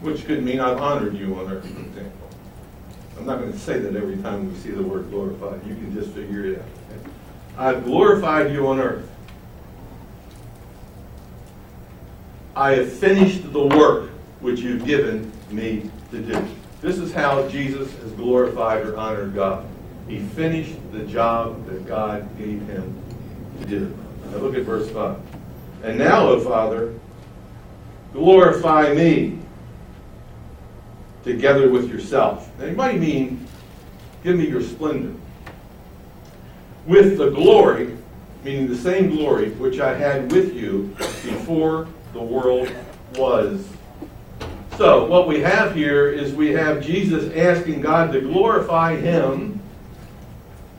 Which 0.00 0.24
could 0.24 0.42
mean 0.42 0.60
I've 0.60 0.78
honored 0.78 1.14
you 1.14 1.34
on 1.38 1.52
earth, 1.52 1.62
for 1.62 1.80
example. 1.80 2.28
I'm 3.18 3.26
not 3.26 3.38
going 3.38 3.52
to 3.52 3.58
say 3.58 3.78
that 3.78 3.94
every 3.94 4.16
time 4.16 4.50
we 4.50 4.58
see 4.58 4.70
the 4.70 4.82
word 4.82 5.10
glorified. 5.10 5.60
You 5.66 5.74
can 5.74 5.92
just 5.92 6.10
figure 6.12 6.46
it 6.46 6.58
out. 6.58 6.64
I've 7.58 7.84
glorified 7.84 8.50
you 8.50 8.66
on 8.68 8.80
earth. 8.80 9.06
I 12.54 12.72
have 12.72 12.92
finished 12.92 13.52
the 13.52 13.66
work 13.66 14.10
which 14.40 14.60
you've 14.60 14.84
given 14.84 15.30
me 15.50 15.90
to 16.10 16.20
do. 16.20 16.48
This 16.80 16.98
is 16.98 17.12
how 17.12 17.46
Jesus 17.48 17.92
has 17.98 18.12
glorified 18.12 18.86
or 18.86 18.96
honored 18.96 19.34
God. 19.34 19.66
He 20.08 20.18
finished 20.20 20.74
the 20.92 21.04
job 21.04 21.66
that 21.66 21.86
God 21.86 22.26
gave 22.38 22.62
him 22.62 23.00
to 23.60 23.66
do. 23.66 23.96
Now 24.30 24.38
look 24.38 24.54
at 24.54 24.62
verse 24.62 24.90
5. 24.90 25.18
And 25.84 25.98
now, 25.98 26.28
O 26.28 26.40
Father, 26.40 26.94
glorify 28.12 28.92
me 28.92 29.38
together 31.22 31.70
with 31.70 31.88
yourself. 31.90 32.50
Now, 32.58 32.72
might 32.72 32.98
mean, 32.98 33.46
give 34.24 34.36
me 34.36 34.48
your 34.48 34.62
splendor. 34.62 35.14
With 36.86 37.18
the 37.18 37.30
glory, 37.30 37.96
meaning 38.44 38.68
the 38.68 38.76
same 38.76 39.10
glory 39.10 39.50
which 39.50 39.80
I 39.80 39.94
had 39.94 40.30
with 40.32 40.54
you 40.54 40.94
before 41.22 41.88
the 42.12 42.22
world 42.22 42.70
was. 43.16 43.66
So, 44.76 45.04
what 45.06 45.28
we 45.28 45.40
have 45.40 45.74
here 45.74 46.08
is 46.08 46.32
we 46.32 46.52
have 46.52 46.82
Jesus 46.82 47.34
asking 47.36 47.82
God 47.82 48.12
to 48.12 48.20
glorify 48.20 48.96
him 48.96 49.60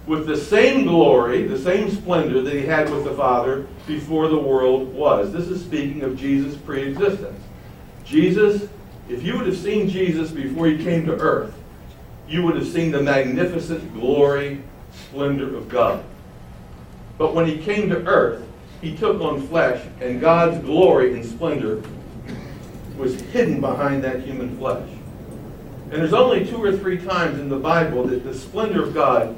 with 0.07 0.25
the 0.25 0.37
same 0.37 0.85
glory, 0.85 1.47
the 1.47 1.59
same 1.59 1.91
splendor 1.91 2.41
that 2.41 2.53
he 2.53 2.65
had 2.65 2.89
with 2.89 3.03
the 3.03 3.13
Father 3.13 3.67
before 3.85 4.27
the 4.27 4.39
world 4.39 4.93
was. 4.93 5.31
This 5.31 5.47
is 5.47 5.63
speaking 5.63 6.01
of 6.01 6.17
Jesus' 6.17 6.57
pre 6.57 6.81
existence. 6.81 7.39
Jesus 8.03 8.67
if 9.11 9.23
you 9.23 9.37
would 9.37 9.45
have 9.45 9.57
seen 9.57 9.89
Jesus 9.89 10.31
before 10.31 10.67
he 10.67 10.81
came 10.81 11.05
to 11.05 11.13
earth, 11.13 11.53
you 12.29 12.43
would 12.43 12.55
have 12.55 12.67
seen 12.67 12.91
the 12.91 13.01
magnificent 13.01 13.93
glory, 13.93 14.61
splendor 14.93 15.55
of 15.57 15.67
God. 15.67 16.05
But 17.21 17.35
when 17.35 17.45
he 17.45 17.59
came 17.59 17.87
to 17.89 18.03
earth, 18.07 18.43
he 18.81 18.97
took 18.97 19.21
on 19.21 19.45
flesh, 19.45 19.85
and 19.99 20.19
God's 20.19 20.57
glory 20.65 21.13
and 21.13 21.23
splendor 21.23 21.83
was 22.97 23.21
hidden 23.21 23.61
behind 23.61 24.03
that 24.03 24.21
human 24.21 24.57
flesh. 24.57 24.89
And 25.91 26.01
there's 26.01 26.13
only 26.13 26.47
two 26.47 26.63
or 26.63 26.75
three 26.75 26.97
times 26.97 27.37
in 27.37 27.47
the 27.47 27.59
Bible 27.59 28.05
that 28.07 28.23
the 28.23 28.33
splendor 28.33 28.81
of 28.81 28.95
God 28.95 29.35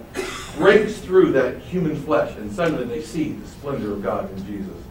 breaks 0.56 1.00
through 1.00 1.34
that 1.34 1.58
human 1.58 2.02
flesh, 2.02 2.34
and 2.38 2.50
suddenly 2.50 2.86
they 2.86 3.02
see 3.02 3.34
the 3.34 3.48
splendor 3.50 3.92
of 3.92 4.02
God 4.02 4.32
in 4.32 4.46
Jesus. 4.46 4.82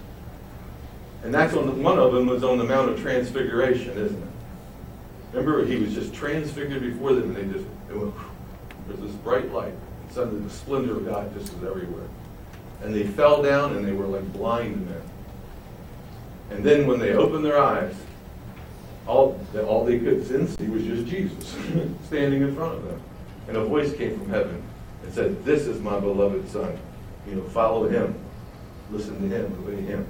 And 1.25 1.33
that's 1.33 1.55
on 1.55 1.65
the, 1.65 1.73
one 1.73 1.99
of 1.99 2.13
them 2.13 2.27
was 2.27 2.45
on 2.45 2.59
the 2.59 2.65
Mount 2.65 2.91
of 2.91 3.01
Transfiguration, 3.01 3.97
isn't 3.97 4.23
it? 4.23 4.29
Remember, 5.33 5.65
he 5.65 5.77
was 5.77 5.95
just 5.95 6.13
transfigured 6.13 6.83
before 6.83 7.15
them, 7.15 7.35
and 7.35 7.37
they 7.37 7.59
just, 7.59 7.67
it 7.89 7.97
went, 7.97 8.13
there's 8.87 9.01
this 9.01 9.13
bright 9.23 9.51
light. 9.51 9.73
And 10.03 10.13
suddenly 10.13 10.45
the 10.45 10.51
splendor 10.51 10.99
of 10.99 11.07
God 11.07 11.33
just 11.33 11.55
was 11.55 11.65
everywhere. 11.65 12.07
And 12.83 12.95
they 12.95 13.05
fell 13.05 13.43
down, 13.43 13.77
and 13.77 13.87
they 13.87 13.93
were 13.93 14.07
like 14.07 14.31
blind 14.33 14.87
men. 14.87 15.03
And 16.51 16.65
then 16.65 16.87
when 16.87 16.99
they 16.99 17.13
opened 17.15 17.45
their 17.45 17.59
eyes, 17.59 17.95
all, 19.07 19.41
all 19.67 19.85
they 19.85 19.99
could 19.99 20.27
see 20.27 20.67
was 20.69 20.85
just 20.85 21.07
Jesus 21.07 21.57
standing 22.07 22.43
in 22.43 22.55
front 22.55 22.75
of 22.75 22.85
them. 22.85 23.01
And 23.49 23.57
a 23.57 23.65
voice 23.65 23.95
came 23.95 24.19
from 24.19 24.29
heaven 24.29 24.63
and 25.03 25.13
said, 25.13 25.45
This 25.45 25.67
is 25.67 25.81
my 25.81 25.99
beloved 25.99 26.49
Son. 26.49 26.79
You 27.27 27.37
know, 27.37 27.43
follow 27.49 27.89
him. 27.89 28.15
Listen 28.91 29.21
to 29.21 29.37
him. 29.37 29.53
Obey 29.65 29.83
him. 29.83 30.07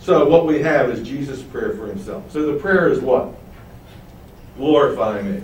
So 0.00 0.28
what 0.28 0.46
we 0.46 0.62
have 0.62 0.90
is 0.90 1.06
Jesus' 1.06 1.42
prayer 1.42 1.74
for 1.74 1.86
himself. 1.86 2.30
So 2.32 2.52
the 2.52 2.58
prayer 2.58 2.88
is 2.88 3.00
what? 3.00 3.34
Glorify 4.56 5.22
me. 5.22 5.42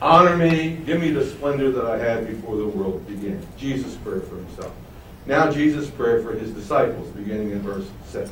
Honor 0.00 0.36
me. 0.36 0.76
Give 0.86 1.00
me 1.00 1.10
the 1.10 1.26
splendor 1.26 1.70
that 1.72 1.84
I 1.84 1.98
had 1.98 2.26
before 2.26 2.56
the 2.56 2.66
world 2.66 3.06
began. 3.06 3.44
Jesus' 3.56 3.96
prayer 3.96 4.20
for 4.20 4.36
himself. 4.36 4.72
Now, 5.26 5.50
Jesus' 5.50 5.90
prayer 5.90 6.22
for 6.22 6.32
his 6.32 6.50
disciples, 6.50 7.08
beginning 7.10 7.52
in 7.52 7.60
verse 7.60 7.86
6. 8.08 8.30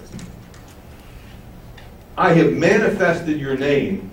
I 2.19 2.35
have 2.35 2.53
manifested 2.53 3.41
your 3.41 3.57
name 3.57 4.11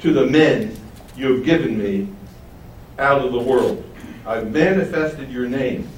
to 0.00 0.12
the 0.12 0.26
men 0.26 0.76
you 1.16 1.34
have 1.34 1.44
given 1.44 1.76
me 1.76 2.08
out 2.98 3.24
of 3.24 3.32
the 3.32 3.40
world. 3.40 3.84
I've 4.24 4.52
manifested 4.52 5.30
your 5.30 5.48
name 5.48 5.88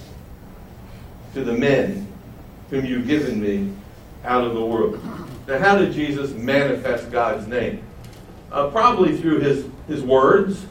to 1.34 1.44
the 1.44 1.52
men 1.52 2.08
whom 2.70 2.86
you've 2.86 3.06
given 3.06 3.40
me 3.40 3.72
out 4.24 4.44
of 4.44 4.54
the 4.54 4.64
world. 4.64 4.98
Now, 5.46 5.58
how 5.58 5.76
did 5.76 5.92
Jesus 5.92 6.32
manifest 6.32 7.10
God's 7.10 7.46
name? 7.46 7.82
Uh, 8.50 8.70
probably 8.70 9.16
through 9.18 9.40
his, 9.40 9.66
his 9.88 10.02
words, 10.02 10.64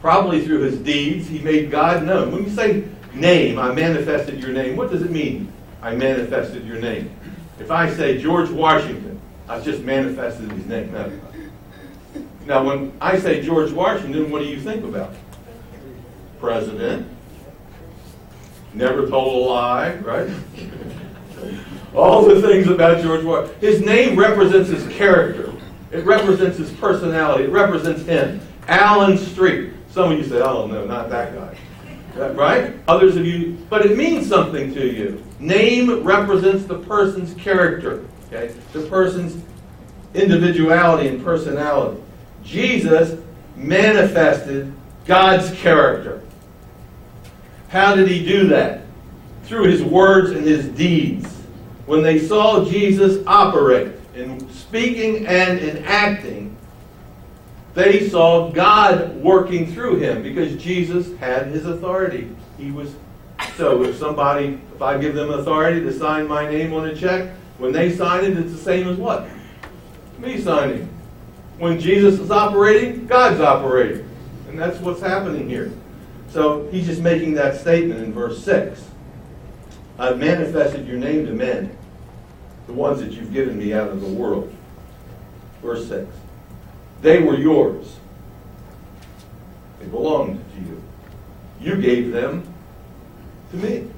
probably 0.00 0.44
through 0.44 0.62
his 0.62 0.78
deeds. 0.78 1.28
He 1.28 1.38
made 1.38 1.70
God 1.70 2.04
known. 2.04 2.32
When 2.32 2.44
you 2.44 2.50
say 2.50 2.84
name, 3.14 3.58
I 3.58 3.72
manifested 3.72 4.40
your 4.40 4.52
name, 4.52 4.76
what 4.76 4.90
does 4.90 5.02
it 5.02 5.10
mean? 5.10 5.52
I 5.82 5.94
manifested 5.94 6.66
your 6.66 6.80
name. 6.80 7.14
If 7.58 7.70
I 7.70 7.92
say 7.92 8.20
George 8.20 8.50
Washington, 8.50 9.20
I've 9.48 9.64
just 9.64 9.82
manifested 9.82 10.50
his 10.52 10.66
name. 10.66 10.92
No. 10.92 11.12
Now, 12.46 12.64
when 12.64 12.92
I 13.00 13.18
say 13.18 13.42
George 13.42 13.72
Washington, 13.72 14.30
what 14.30 14.40
do 14.42 14.48
you 14.48 14.60
think 14.60 14.84
about? 14.84 15.14
President. 16.38 17.06
Never 18.72 19.08
told 19.08 19.34
a 19.34 19.50
lie, 19.50 19.94
right? 19.96 20.30
all 21.94 22.24
the 22.24 22.40
things 22.40 22.68
about 22.68 23.02
George 23.02 23.24
Washington. 23.24 23.60
His 23.60 23.80
name 23.80 24.18
represents 24.18 24.70
his 24.70 24.86
character. 24.96 25.52
It 25.90 26.04
represents 26.04 26.56
his 26.56 26.70
personality. 26.72 27.44
It 27.44 27.50
represents 27.50 28.02
him. 28.02 28.40
Allen 28.68 29.18
Street. 29.18 29.72
Some 29.90 30.12
of 30.12 30.18
you 30.18 30.24
say, 30.24 30.40
oh, 30.40 30.66
no, 30.66 30.84
not 30.86 31.10
that 31.10 31.34
guy. 31.34 32.30
Right? 32.32 32.74
Others 32.88 33.16
of 33.16 33.26
you, 33.26 33.58
but 33.68 33.86
it 33.86 33.96
means 33.96 34.28
something 34.28 34.72
to 34.74 34.86
you. 34.86 35.24
Name 35.38 36.04
represents 36.04 36.64
the 36.64 36.78
person's 36.78 37.34
character, 37.34 38.04
okay? 38.26 38.54
The 38.72 38.82
person's 38.82 39.42
individuality 40.14 41.08
and 41.08 41.24
personality. 41.24 42.00
Jesus 42.44 43.20
manifested 43.56 44.72
God's 45.06 45.50
character. 45.60 46.22
How 47.68 47.94
did 47.94 48.08
he 48.08 48.24
do 48.24 48.48
that? 48.48 48.82
Through 49.44 49.70
his 49.70 49.82
words 49.82 50.30
and 50.30 50.44
his 50.44 50.66
deeds 50.68 51.40
when 51.90 52.04
they 52.04 52.20
saw 52.20 52.64
Jesus 52.64 53.20
operate 53.26 53.92
in 54.14 54.48
speaking 54.50 55.26
and 55.26 55.58
in 55.58 55.84
acting, 55.84 56.39
they 57.74 58.08
saw 58.08 58.50
God 58.50 59.16
working 59.16 59.72
through 59.72 59.96
him 59.96 60.22
because 60.22 60.56
Jesus 60.56 61.16
had 61.18 61.46
his 61.48 61.66
authority. 61.66 62.28
He 62.58 62.70
was 62.70 62.94
So 63.56 63.84
if 63.84 63.96
somebody, 63.96 64.60
if 64.74 64.82
I 64.82 64.98
give 64.98 65.14
them 65.14 65.30
authority 65.30 65.80
to 65.80 65.92
sign 65.92 66.26
my 66.26 66.48
name 66.48 66.72
on 66.72 66.88
a 66.88 66.94
check, 66.94 67.30
when 67.58 67.72
they 67.72 67.94
sign 67.94 68.24
it, 68.24 68.36
it's 68.36 68.52
the 68.52 68.58
same 68.58 68.88
as 68.88 68.96
what? 68.96 69.28
Me 70.18 70.40
signing. 70.40 70.88
When 71.58 71.78
Jesus 71.78 72.18
is 72.18 72.30
operating, 72.30 73.06
God's 73.06 73.40
operating. 73.40 74.08
And 74.48 74.58
that's 74.58 74.78
what's 74.80 75.00
happening 75.00 75.48
here. 75.48 75.70
So 76.30 76.68
he's 76.70 76.86
just 76.86 77.02
making 77.02 77.34
that 77.34 77.60
statement 77.60 78.02
in 78.02 78.12
verse 78.12 78.42
6. 78.44 78.82
I've 79.98 80.18
manifested 80.18 80.86
your 80.88 80.96
name 80.96 81.26
to 81.26 81.32
men, 81.32 81.76
the 82.66 82.72
ones 82.72 83.00
that 83.00 83.12
you've 83.12 83.32
given 83.32 83.58
me 83.58 83.74
out 83.74 83.88
of 83.88 84.00
the 84.00 84.06
world. 84.06 84.52
Verse 85.60 85.86
6. 85.88 86.08
They 87.02 87.20
were 87.20 87.36
yours. 87.36 87.96
They 89.80 89.86
belonged 89.86 90.44
to 90.54 90.60
you. 90.60 90.82
You 91.60 91.80
gave 91.80 92.12
them 92.12 92.46
to 93.50 93.56
me. 93.56 93.88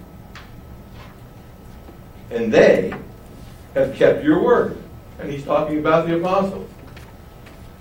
And 2.31 2.53
they 2.53 2.95
have 3.75 3.95
kept 3.95 4.25
your 4.25 4.43
word. 4.43 4.79
And 5.19 5.31
he's 5.31 5.45
talking 5.45 5.79
about 5.79 6.07
the 6.07 6.17
apostles. 6.17 6.69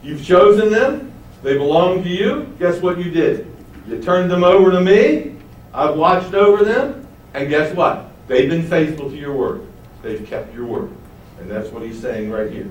You've 0.03 0.23
chosen 0.25 0.71
them. 0.71 1.11
They 1.43 1.57
belong 1.57 2.03
to 2.03 2.09
you. 2.09 2.53
Guess 2.59 2.81
what 2.81 2.97
you 2.97 3.11
did? 3.11 3.47
You 3.87 4.01
turned 4.01 4.29
them 4.29 4.43
over 4.43 4.71
to 4.71 4.81
me. 4.81 5.35
I've 5.73 5.95
watched 5.95 6.33
over 6.33 6.63
them. 6.63 7.07
And 7.33 7.49
guess 7.49 7.73
what? 7.75 8.11
They've 8.27 8.49
been 8.49 8.67
faithful 8.67 9.09
to 9.09 9.15
your 9.15 9.33
word. 9.33 9.65
They've 10.01 10.25
kept 10.25 10.53
your 10.53 10.65
word. 10.65 10.91
And 11.39 11.49
that's 11.49 11.69
what 11.69 11.83
he's 11.83 11.99
saying 11.99 12.29
right 12.29 12.51
here. 12.51 12.69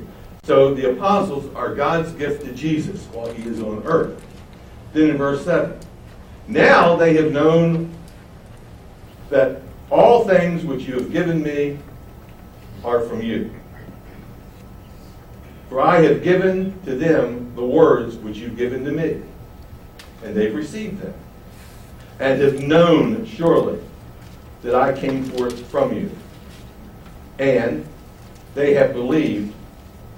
So 0.50 0.74
the 0.74 0.90
apostles 0.90 1.48
are 1.54 1.76
God's 1.76 2.10
gift 2.10 2.44
to 2.44 2.52
Jesus 2.52 3.04
while 3.12 3.32
he 3.32 3.48
is 3.48 3.60
on 3.60 3.84
earth. 3.84 4.20
Then 4.92 5.10
in 5.10 5.16
verse 5.16 5.44
7, 5.44 5.78
now 6.48 6.96
they 6.96 7.14
have 7.14 7.30
known 7.30 7.94
that 9.28 9.62
all 9.90 10.26
things 10.26 10.64
which 10.64 10.82
you 10.88 10.94
have 10.94 11.12
given 11.12 11.40
me 11.40 11.78
are 12.82 12.98
from 13.02 13.22
you. 13.22 13.54
For 15.68 15.80
I 15.80 16.00
have 16.00 16.24
given 16.24 16.76
to 16.82 16.96
them 16.96 17.54
the 17.54 17.64
words 17.64 18.16
which 18.16 18.38
you've 18.38 18.56
given 18.56 18.84
to 18.86 18.90
me, 18.90 19.22
and 20.24 20.34
they've 20.34 20.52
received 20.52 21.00
them, 21.00 21.14
and 22.18 22.42
have 22.42 22.60
known 22.60 23.24
surely 23.24 23.78
that 24.64 24.74
I 24.74 24.98
came 24.98 25.22
forth 25.26 25.64
from 25.68 25.94
you. 25.96 26.10
And 27.38 27.86
they 28.56 28.74
have 28.74 28.92
believed 28.94 29.54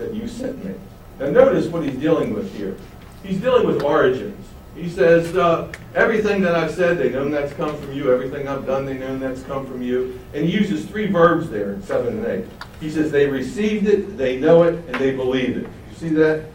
that 0.02 0.14
you 0.14 0.26
sent 0.26 0.64
me. 0.64 0.74
Now 1.18 1.30
notice 1.30 1.66
what 1.66 1.84
he's 1.84 1.98
dealing 1.98 2.34
with 2.34 2.54
here. 2.56 2.76
He's 3.22 3.40
dealing 3.40 3.66
with 3.66 3.82
origins. 3.82 4.46
He 4.74 4.88
says, 4.88 5.36
uh, 5.36 5.70
everything 5.94 6.40
that 6.42 6.54
I've 6.54 6.70
said, 6.70 6.98
they 6.98 7.10
know 7.10 7.28
that's 7.28 7.52
come 7.52 7.76
from 7.76 7.92
you. 7.92 8.12
Everything 8.12 8.48
I've 8.48 8.66
done, 8.66 8.86
they 8.86 8.94
know 8.94 9.18
that's 9.18 9.42
come 9.42 9.66
from 9.66 9.82
you. 9.82 10.18
And 10.32 10.46
he 10.46 10.50
uses 10.50 10.86
three 10.86 11.06
verbs 11.06 11.50
there 11.50 11.74
in 11.74 11.82
7 11.82 12.24
and 12.24 12.26
8. 12.26 12.44
He 12.80 12.90
says, 12.90 13.12
they 13.12 13.26
received 13.26 13.86
it, 13.86 14.16
they 14.16 14.38
know 14.38 14.62
it, 14.62 14.74
and 14.86 14.94
they 14.96 15.14
believed 15.14 15.58
it. 15.58 15.64
You 15.90 15.96
see 15.96 16.08
that? 16.10 16.46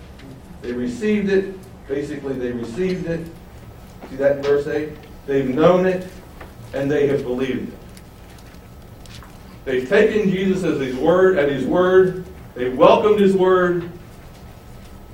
They 0.61 0.73
received 0.73 1.29
it. 1.29 1.55
Basically, 1.87 2.33
they 2.33 2.51
received 2.51 3.07
it. 3.07 3.27
See 4.09 4.15
that 4.17 4.37
in 4.37 4.43
verse 4.43 4.67
8? 4.67 4.89
They've 5.27 5.47
known 5.47 5.85
it, 5.85 6.07
and 6.73 6.89
they 6.89 7.07
have 7.07 7.23
believed 7.23 7.71
it. 7.71 7.79
They've 9.63 9.87
taken 9.87 10.29
Jesus 10.29 10.63
as 10.63 10.79
his 10.79 10.95
word, 10.95 11.37
at 11.37 11.49
his 11.49 11.65
word. 11.65 12.25
They've 12.57 12.75
welcomed 12.75 13.19
his 13.19 13.35
word. 13.35 13.87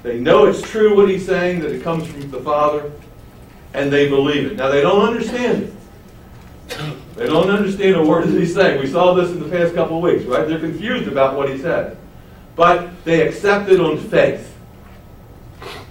They 0.01 0.17
know 0.17 0.45
it's 0.45 0.61
true 0.61 0.95
what 0.95 1.09
he's 1.09 1.25
saying, 1.25 1.59
that 1.59 1.71
it 1.71 1.83
comes 1.83 2.07
from 2.07 2.31
the 2.31 2.39
Father, 2.39 2.89
and 3.73 3.91
they 3.91 4.07
believe 4.07 4.49
it. 4.49 4.55
Now, 4.55 4.69
they 4.69 4.79
don't 4.79 5.01
understand 5.01 5.63
it. 5.63 5.73
They 7.17 7.27
don't 7.27 7.49
understand 7.49 7.97
a 7.97 8.05
word 8.05 8.29
that 8.29 8.39
he's 8.39 8.53
saying. 8.53 8.79
We 8.79 8.87
saw 8.87 9.13
this 9.13 9.29
in 9.29 9.43
the 9.43 9.49
past 9.49 9.75
couple 9.75 9.97
of 9.97 10.03
weeks, 10.03 10.23
right? 10.23 10.47
They're 10.47 10.57
confused 10.57 11.09
about 11.09 11.35
what 11.35 11.49
he 11.49 11.57
said. 11.57 11.97
But 12.55 13.03
they 13.03 13.27
accept 13.27 13.69
it 13.69 13.81
on 13.81 13.97
faith 13.97 14.55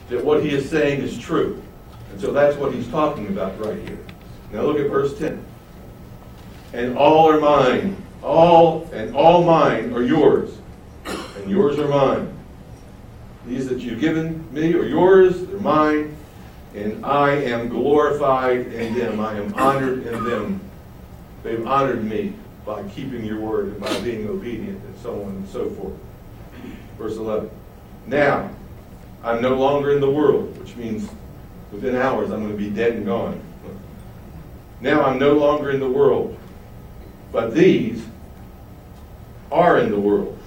that 0.09 0.25
what 0.25 0.43
he 0.43 0.55
is 0.55 0.71
saying 0.71 1.03
is 1.03 1.19
true. 1.19 1.63
And 2.11 2.19
so 2.19 2.33
that's 2.33 2.57
what 2.57 2.73
he's 2.73 2.89
talking 2.89 3.27
about 3.27 3.63
right 3.63 3.79
here. 3.87 3.99
Now 4.53 4.63
look 4.63 4.79
at 4.79 4.89
verse 4.89 5.19
10. 5.19 5.45
And 6.73 6.97
all 6.97 7.31
are 7.31 7.39
mine. 7.39 8.03
All 8.23 8.89
and 8.95 9.15
all 9.15 9.45
mine 9.45 9.93
are 9.93 10.03
yours. 10.03 10.62
Yours 11.53 11.79
are 11.79 11.87
mine. 11.89 12.35
These 13.47 13.69
that 13.69 13.81
you've 13.81 14.01
given 14.01 14.51
me 14.55 14.73
are 14.73 14.87
yours, 14.87 15.47
they're 15.47 15.61
mine, 15.61 16.17
and 16.75 17.05
I 17.05 17.33
am 17.33 17.69
glorified 17.69 18.69
in 18.69 18.95
them. 18.95 19.21
I 19.21 19.35
am 19.35 19.53
honored 19.53 20.07
in 20.07 20.25
them. 20.25 20.61
They've 21.43 21.67
honored 21.67 22.05
me 22.05 22.33
by 22.65 22.83
keeping 22.85 23.23
your 23.23 23.39
word 23.39 23.67
and 23.67 23.81
by 23.81 24.01
being 24.01 24.27
obedient, 24.29 24.83
and 24.83 24.97
so 25.03 25.23
on 25.25 25.29
and 25.29 25.47
so 25.47 25.69
forth. 25.69 25.93
Verse 26.97 27.17
11. 27.19 27.51
Now, 28.07 28.49
I'm 29.23 29.43
no 29.43 29.55
longer 29.55 29.93
in 29.93 30.01
the 30.01 30.11
world, 30.11 30.57
which 30.59 30.75
means 30.77 31.07
within 31.71 31.97
hours 31.97 32.31
I'm 32.31 32.41
going 32.41 32.53
to 32.53 32.57
be 32.57 32.71
dead 32.71 32.93
and 32.95 33.05
gone. 33.05 33.39
Now 34.81 35.03
I'm 35.03 35.19
no 35.19 35.35
longer 35.35 35.71
in 35.71 35.81
the 35.81 35.91
world, 35.91 36.35
but 37.31 37.55
these 37.55 38.07
are 39.51 39.77
in 39.79 39.91
the 39.91 40.01
world. 40.01 40.39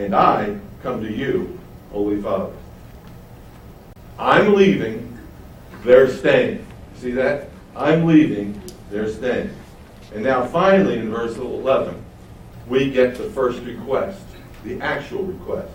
And 0.00 0.14
I 0.14 0.56
come 0.82 1.02
to 1.02 1.12
you, 1.12 1.60
Holy 1.92 2.22
Father. 2.22 2.54
I'm 4.18 4.54
leaving, 4.54 5.18
they're 5.84 6.08
staying. 6.08 6.66
See 6.96 7.10
that? 7.10 7.50
I'm 7.76 8.06
leaving, 8.06 8.62
they're 8.90 9.10
staying. 9.10 9.54
And 10.14 10.24
now 10.24 10.46
finally 10.46 10.98
in 10.98 11.10
verse 11.10 11.36
11, 11.36 12.02
we 12.66 12.90
get 12.90 13.16
the 13.16 13.24
first 13.24 13.60
request, 13.60 14.22
the 14.64 14.80
actual 14.80 15.22
request, 15.24 15.70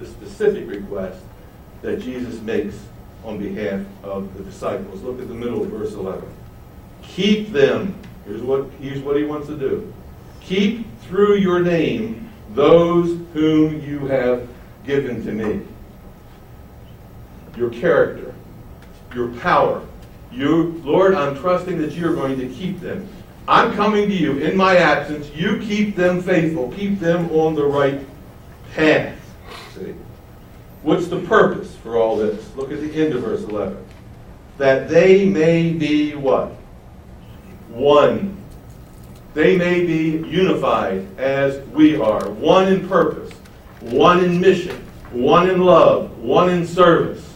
the 0.00 0.06
specific 0.06 0.68
request 0.68 1.20
that 1.82 2.00
Jesus 2.00 2.40
makes 2.40 2.76
on 3.22 3.38
behalf 3.38 3.86
of 4.02 4.36
the 4.36 4.42
disciples. 4.42 5.00
Look 5.02 5.20
at 5.20 5.28
the 5.28 5.34
middle 5.34 5.62
of 5.62 5.68
verse 5.68 5.92
11. 5.92 6.28
Keep 7.02 7.52
them. 7.52 7.94
Here's 8.24 8.42
what, 8.42 8.68
here's 8.80 9.00
what 9.00 9.16
he 9.16 9.22
wants 9.22 9.46
to 9.46 9.56
do. 9.56 9.92
Keep 10.40 10.86
through 11.02 11.36
your 11.36 11.60
name 11.60 12.29
those 12.54 13.18
whom 13.32 13.80
you 13.82 14.06
have 14.06 14.48
given 14.84 15.24
to 15.24 15.32
me. 15.32 15.66
Your 17.56 17.70
character, 17.70 18.34
your 19.14 19.28
power. 19.38 19.86
You, 20.32 20.80
Lord, 20.84 21.14
I'm 21.14 21.36
trusting 21.36 21.80
that 21.80 21.92
you're 21.92 22.14
going 22.14 22.38
to 22.38 22.48
keep 22.48 22.80
them. 22.80 23.08
I'm 23.48 23.72
coming 23.74 24.08
to 24.08 24.14
you 24.14 24.38
in 24.38 24.56
my 24.56 24.76
absence. 24.76 25.30
You 25.34 25.58
keep 25.58 25.96
them 25.96 26.22
faithful. 26.22 26.70
Keep 26.72 27.00
them 27.00 27.30
on 27.30 27.54
the 27.54 27.64
right 27.64 28.00
path. 28.74 29.18
See? 29.74 29.94
What's 30.82 31.08
the 31.08 31.20
purpose 31.20 31.74
for 31.76 31.96
all 31.96 32.16
this? 32.16 32.54
Look 32.54 32.70
at 32.70 32.80
the 32.80 32.92
end 32.92 33.14
of 33.14 33.22
verse 33.22 33.42
11. 33.42 33.84
That 34.58 34.88
they 34.88 35.24
may 35.26 35.72
be 35.72 36.14
what? 36.14 36.52
One. 37.68 38.39
They 39.34 39.56
may 39.56 39.86
be 39.86 40.26
unified 40.28 41.06
as 41.18 41.64
we 41.68 42.00
are. 42.00 42.28
One 42.30 42.68
in 42.68 42.88
purpose, 42.88 43.32
one 43.80 44.24
in 44.24 44.40
mission, 44.40 44.76
one 45.12 45.48
in 45.48 45.60
love, 45.60 46.18
one 46.18 46.50
in 46.50 46.66
service. 46.66 47.26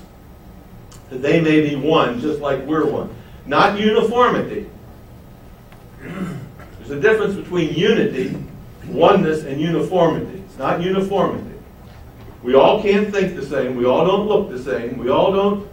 That 1.11 1.22
they 1.22 1.40
may 1.40 1.61
be 1.61 1.76
one 1.76 2.20
just 2.20 2.40
like 2.40 2.64
we're 2.66 2.87
one. 2.87 3.14
Not 3.46 3.78
uniformity. 3.78 4.68
There's 6.00 6.90
a 6.90 7.00
difference 7.00 7.35
between 7.37 7.74
unity, 7.74 8.37
oneness, 8.88 9.44
and 9.44 9.61
uniformity. 9.61 10.42
It's 10.46 10.59
not 10.59 10.83
uniformity. 10.83 11.59
We 12.42 12.54
all 12.54 12.83
can't 12.83 13.11
think 13.12 13.37
the 13.37 13.46
same. 13.46 13.76
We 13.76 13.87
all 13.87 14.04
don't 14.07 14.26
look 14.26 14.50
the 14.50 14.62
same. 14.62 14.98
We 14.98 15.11
all 15.11 15.33
don't 15.33 15.68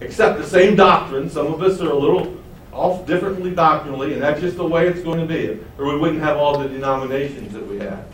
accept 0.00 0.38
the 0.38 0.46
same 0.46 0.76
doctrine. 0.76 1.30
Some 1.30 1.46
of 1.46 1.62
us 1.62 1.80
are 1.80 1.90
a 1.90 1.94
little 1.94 2.36
off 2.76 3.06
differently 3.06 3.54
doctrinally, 3.54 4.12
and 4.12 4.22
that's 4.22 4.40
just 4.40 4.56
the 4.56 4.66
way 4.66 4.86
it's 4.86 5.00
going 5.00 5.18
to 5.18 5.26
be, 5.26 5.58
or 5.78 5.86
we 5.86 5.98
wouldn't 5.98 6.20
have 6.20 6.36
all 6.36 6.58
the 6.58 6.68
denominations 6.68 7.52
that 7.54 7.66
we 7.66 7.78
have. 7.78 8.06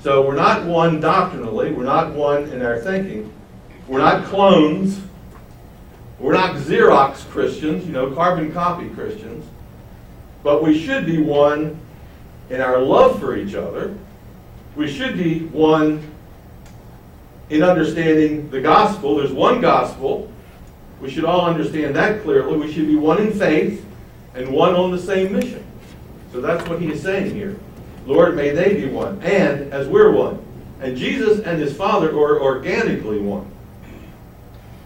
So 0.00 0.24
we're 0.24 0.36
not 0.36 0.64
one 0.64 1.00
doctrinally. 1.00 1.72
We're 1.72 1.84
not 1.84 2.12
one 2.12 2.44
in 2.50 2.62
our 2.62 2.78
thinking. 2.78 3.32
We're 3.88 3.98
not 3.98 4.24
clones. 4.26 5.00
We're 6.20 6.34
not 6.34 6.54
Xerox 6.56 7.28
Christians, 7.30 7.84
you 7.84 7.92
know, 7.92 8.12
carbon 8.12 8.52
copy 8.52 8.88
Christians. 8.90 9.44
But 10.44 10.62
we 10.62 10.78
should 10.78 11.04
be 11.04 11.20
one 11.20 11.78
in 12.48 12.60
our 12.60 12.78
love 12.78 13.18
for 13.18 13.36
each 13.36 13.54
other. 13.56 13.96
We 14.76 14.88
should 14.88 15.18
be 15.18 15.46
one 15.46 16.08
in 17.50 17.64
understanding 17.64 18.48
the 18.50 18.60
gospel. 18.60 19.16
There's 19.16 19.32
one 19.32 19.60
gospel. 19.60 20.30
We 21.00 21.10
should 21.10 21.24
all 21.24 21.46
understand 21.46 21.96
that 21.96 22.22
clearly. 22.22 22.56
We 22.56 22.72
should 22.72 22.86
be 22.86 22.96
one 22.96 23.18
in 23.20 23.32
faith 23.32 23.84
and 24.36 24.48
one 24.52 24.74
on 24.74 24.92
the 24.92 24.98
same 24.98 25.32
mission. 25.32 25.64
So 26.32 26.40
that's 26.40 26.68
what 26.68 26.80
he 26.80 26.92
is 26.92 27.02
saying 27.02 27.34
here. 27.34 27.58
Lord, 28.06 28.36
may 28.36 28.50
they 28.50 28.74
be 28.74 28.86
one, 28.86 29.20
and 29.22 29.72
as 29.72 29.88
we're 29.88 30.12
one. 30.12 30.44
And 30.80 30.96
Jesus 30.96 31.40
and 31.40 31.58
his 31.58 31.74
Father 31.74 32.10
are 32.10 32.40
organically 32.40 33.18
one 33.18 33.50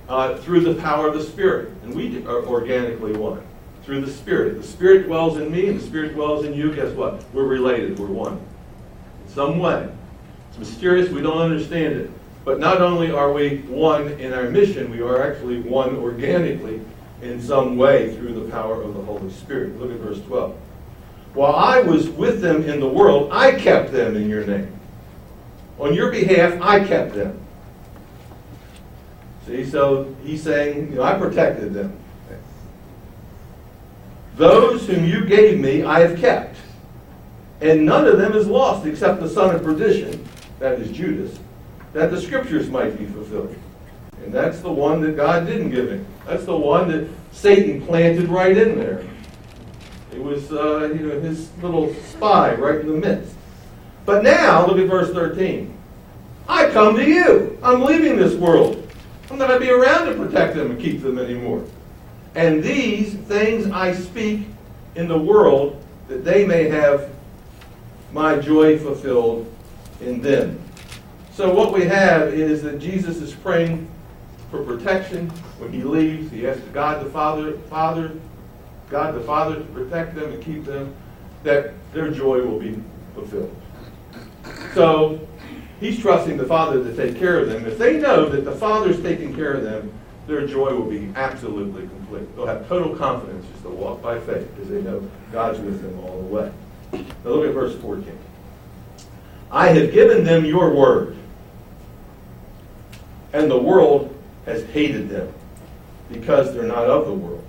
uh, 0.08 0.36
through 0.38 0.60
the 0.60 0.80
power 0.80 1.08
of 1.08 1.14
the 1.14 1.22
Spirit, 1.22 1.72
and 1.82 1.94
we 1.94 2.24
are 2.24 2.46
organically 2.46 3.12
one. 3.12 3.42
through 3.82 4.02
the 4.02 4.12
Spirit. 4.12 4.60
The 4.60 4.66
Spirit 4.66 5.06
dwells 5.06 5.38
in 5.38 5.50
me 5.50 5.68
and 5.68 5.80
the 5.80 5.84
Spirit 5.84 6.14
dwells 6.14 6.44
in 6.44 6.54
you. 6.54 6.72
Guess 6.72 6.94
what? 6.94 7.24
We're 7.32 7.44
related. 7.44 7.98
We're 7.98 8.06
one. 8.06 8.34
In 8.34 9.32
some 9.32 9.58
way. 9.58 9.90
It's 10.50 10.58
mysterious. 10.58 11.10
We 11.10 11.22
don't 11.22 11.38
understand 11.38 11.94
it. 11.94 12.10
But 12.44 12.60
not 12.60 12.80
only 12.80 13.10
are 13.10 13.32
we 13.32 13.58
one 13.62 14.08
in 14.20 14.32
our 14.32 14.48
mission, 14.48 14.90
we 14.90 15.00
are 15.00 15.22
actually 15.22 15.60
one 15.60 15.96
organically 15.96 16.80
in 17.22 17.40
some 17.40 17.76
way 17.76 18.14
through 18.16 18.32
the 18.32 18.50
power 18.50 18.82
of 18.82 18.94
the 18.94 19.02
Holy 19.02 19.30
Spirit. 19.30 19.78
Look 19.78 19.90
at 19.90 19.98
verse 19.98 20.20
12. 20.22 20.56
While 21.34 21.54
I 21.54 21.80
was 21.80 22.08
with 22.08 22.40
them 22.40 22.64
in 22.64 22.80
the 22.80 22.88
world, 22.88 23.30
I 23.32 23.52
kept 23.52 23.92
them 23.92 24.16
in 24.16 24.28
your 24.28 24.44
name. 24.44 24.72
On 25.78 25.94
your 25.94 26.10
behalf, 26.10 26.60
I 26.60 26.84
kept 26.84 27.14
them. 27.14 27.40
See, 29.46 29.64
so 29.64 30.14
he's 30.24 30.42
saying, 30.42 30.90
you 30.90 30.96
know, 30.96 31.02
I 31.02 31.14
protected 31.14 31.72
them. 31.72 31.96
Those 34.36 34.86
whom 34.86 35.04
you 35.04 35.24
gave 35.26 35.60
me, 35.60 35.82
I 35.82 36.00
have 36.00 36.18
kept. 36.18 36.56
And 37.60 37.84
none 37.84 38.06
of 38.06 38.18
them 38.18 38.32
is 38.32 38.46
lost 38.46 38.86
except 38.86 39.20
the 39.20 39.28
son 39.28 39.54
of 39.54 39.62
perdition, 39.62 40.26
that 40.58 40.80
is 40.80 40.90
Judas, 40.90 41.38
that 41.92 42.10
the 42.10 42.20
scriptures 42.20 42.70
might 42.70 42.98
be 42.98 43.04
fulfilled. 43.06 43.54
And 44.24 44.32
that's 44.32 44.60
the 44.60 44.72
one 44.72 45.00
that 45.02 45.16
God 45.16 45.46
didn't 45.46 45.70
give 45.70 45.90
him. 45.90 46.06
That's 46.26 46.44
the 46.44 46.56
one 46.56 46.88
that 46.88 47.08
Satan 47.32 47.84
planted 47.86 48.28
right 48.28 48.56
in 48.56 48.78
there. 48.78 49.04
It 50.12 50.22
was, 50.22 50.52
uh, 50.52 50.92
you 50.92 51.06
know, 51.06 51.20
his 51.20 51.50
little 51.62 51.94
spy 51.94 52.54
right 52.54 52.80
in 52.80 52.86
the 52.86 52.94
midst. 52.94 53.34
But 54.04 54.22
now, 54.22 54.66
look 54.66 54.78
at 54.78 54.88
verse 54.88 55.12
13. 55.12 55.72
I 56.48 56.68
come 56.70 56.96
to 56.96 57.04
you. 57.04 57.58
I'm 57.62 57.82
leaving 57.82 58.16
this 58.16 58.34
world. 58.34 58.76
I'm 59.30 59.38
not 59.38 59.48
going 59.48 59.60
to 59.60 59.66
be 59.66 59.70
around 59.70 60.06
to 60.06 60.14
protect 60.14 60.56
them 60.56 60.72
and 60.72 60.80
keep 60.80 61.02
them 61.02 61.18
anymore. 61.18 61.64
And 62.34 62.62
these 62.62 63.14
things 63.14 63.70
I 63.70 63.94
speak 63.94 64.46
in 64.96 65.06
the 65.06 65.18
world 65.18 65.82
that 66.08 66.24
they 66.24 66.44
may 66.44 66.68
have 66.68 67.10
my 68.12 68.36
joy 68.36 68.78
fulfilled 68.78 69.52
in 70.00 70.20
them. 70.20 70.60
So 71.32 71.54
what 71.54 71.72
we 71.72 71.84
have 71.84 72.34
is 72.34 72.62
that 72.62 72.80
Jesus 72.80 73.18
is 73.18 73.32
praying 73.32 73.88
for 74.50 74.62
protection 74.64 75.30
when 75.58 75.72
he 75.72 75.82
leaves. 75.82 76.30
He 76.30 76.46
asks 76.46 76.62
God 76.72 77.04
the 77.04 77.10
Father, 77.10 77.52
Father, 77.70 78.12
God 78.88 79.14
the 79.14 79.20
Father 79.20 79.56
to 79.56 79.64
protect 79.66 80.14
them 80.14 80.32
and 80.32 80.42
keep 80.42 80.64
them, 80.64 80.94
that 81.44 81.74
their 81.92 82.10
joy 82.10 82.42
will 82.42 82.58
be 82.58 82.82
fulfilled. 83.14 83.54
So 84.74 85.26
he's 85.78 85.98
trusting 86.00 86.36
the 86.36 86.46
Father 86.46 86.82
to 86.82 86.96
take 86.96 87.18
care 87.18 87.38
of 87.38 87.48
them. 87.48 87.64
If 87.66 87.78
they 87.78 87.98
know 87.98 88.28
that 88.28 88.44
the 88.44 88.52
Father's 88.52 89.00
taking 89.02 89.34
care 89.34 89.52
of 89.52 89.62
them, 89.62 89.92
their 90.26 90.46
joy 90.46 90.74
will 90.74 90.88
be 90.88 91.10
absolutely 91.16 91.82
complete. 91.88 92.36
They'll 92.36 92.46
have 92.46 92.68
total 92.68 92.94
confidence 92.94 93.46
just 93.50 93.62
to 93.62 93.70
walk 93.70 94.02
by 94.02 94.18
faith 94.20 94.48
because 94.54 94.70
they 94.70 94.82
know 94.82 95.08
God's 95.32 95.58
with 95.60 95.82
them 95.82 95.98
all 96.00 96.18
the 96.18 96.26
way. 96.26 96.52
Now 96.92 97.30
look 97.30 97.46
at 97.46 97.54
verse 97.54 97.74
14. 97.80 98.16
I 99.50 99.68
have 99.68 99.92
given 99.92 100.24
them 100.24 100.44
your 100.44 100.72
word, 100.72 101.16
and 103.32 103.50
the 103.50 103.58
world 103.58 104.16
has 104.50 104.64
hated 104.70 105.08
them 105.08 105.32
because 106.10 106.52
they're 106.52 106.64
not 106.64 106.86
of 106.86 107.06
the 107.06 107.14
world. 107.14 107.44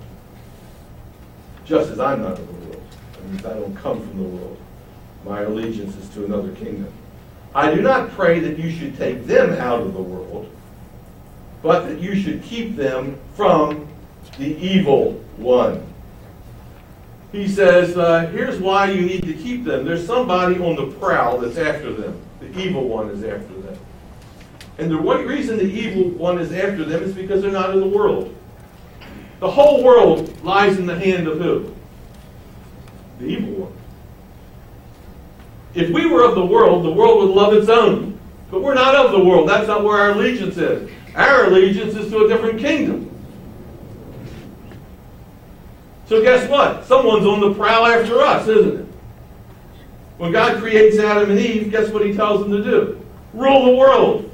Just 1.64 1.90
as 1.90 2.00
I'm 2.00 2.22
not 2.22 2.38
of 2.38 2.46
the 2.46 2.52
world. 2.52 2.82
That 3.14 3.24
means 3.24 3.44
I 3.44 3.54
don't 3.54 3.76
come 3.76 4.00
from 4.00 4.18
the 4.18 4.28
world. 4.28 4.58
My 5.24 5.42
allegiance 5.42 5.96
is 5.96 6.08
to 6.10 6.24
another 6.24 6.52
kingdom. 6.52 6.92
I 7.54 7.74
do 7.74 7.82
not 7.82 8.10
pray 8.10 8.40
that 8.40 8.58
you 8.58 8.70
should 8.70 8.96
take 8.96 9.26
them 9.26 9.52
out 9.52 9.80
of 9.80 9.94
the 9.94 10.02
world, 10.02 10.50
but 11.62 11.86
that 11.86 12.00
you 12.00 12.16
should 12.16 12.42
keep 12.42 12.76
them 12.76 13.18
from 13.34 13.86
the 14.38 14.56
evil 14.56 15.12
one. 15.36 15.86
He 17.30 17.48
says, 17.48 17.96
uh, 17.96 18.26
here's 18.26 18.58
why 18.58 18.90
you 18.90 19.02
need 19.02 19.22
to 19.24 19.34
keep 19.34 19.64
them. 19.64 19.84
There's 19.84 20.06
somebody 20.06 20.58
on 20.58 20.76
the 20.76 20.94
prowl 20.98 21.38
that's 21.38 21.56
after 21.56 21.92
them. 21.92 22.20
The 22.40 22.58
evil 22.58 22.88
one 22.88 23.08
is 23.10 23.22
after 23.24 23.54
them. 23.54 23.61
And 24.82 24.90
the 24.90 24.98
reason 24.98 25.58
the 25.58 25.64
evil 25.64 26.10
one 26.18 26.40
is 26.40 26.50
after 26.50 26.84
them 26.84 27.04
is 27.04 27.14
because 27.14 27.40
they're 27.40 27.52
not 27.52 27.70
in 27.70 27.78
the 27.78 27.86
world. 27.86 28.34
The 29.38 29.48
whole 29.48 29.84
world 29.84 30.42
lies 30.42 30.76
in 30.76 30.86
the 30.86 30.98
hand 30.98 31.28
of 31.28 31.38
who? 31.38 31.72
The 33.20 33.26
evil 33.26 33.66
one. 33.66 33.72
If 35.74 35.90
we 35.90 36.06
were 36.06 36.24
of 36.24 36.34
the 36.34 36.44
world, 36.44 36.84
the 36.84 36.90
world 36.90 37.22
would 37.22 37.32
love 37.32 37.54
its 37.54 37.68
own. 37.68 38.18
But 38.50 38.62
we're 38.62 38.74
not 38.74 38.96
of 38.96 39.12
the 39.12 39.22
world. 39.22 39.48
That's 39.48 39.68
not 39.68 39.84
where 39.84 40.00
our 40.00 40.10
allegiance 40.10 40.56
is. 40.56 40.90
Our 41.14 41.44
allegiance 41.44 41.94
is 41.94 42.10
to 42.10 42.24
a 42.24 42.28
different 42.28 42.58
kingdom. 42.58 43.08
So 46.06 46.22
guess 46.22 46.50
what? 46.50 46.84
Someone's 46.86 47.24
on 47.24 47.38
the 47.38 47.54
prowl 47.54 47.86
after 47.86 48.20
us, 48.20 48.48
isn't 48.48 48.80
it? 48.80 48.86
When 50.18 50.32
God 50.32 50.58
creates 50.58 50.98
Adam 50.98 51.30
and 51.30 51.38
Eve, 51.38 51.70
guess 51.70 51.88
what 51.90 52.04
he 52.04 52.14
tells 52.14 52.40
them 52.40 52.50
to 52.50 52.64
do? 52.64 53.00
Rule 53.32 53.66
the 53.66 53.76
world. 53.76 54.31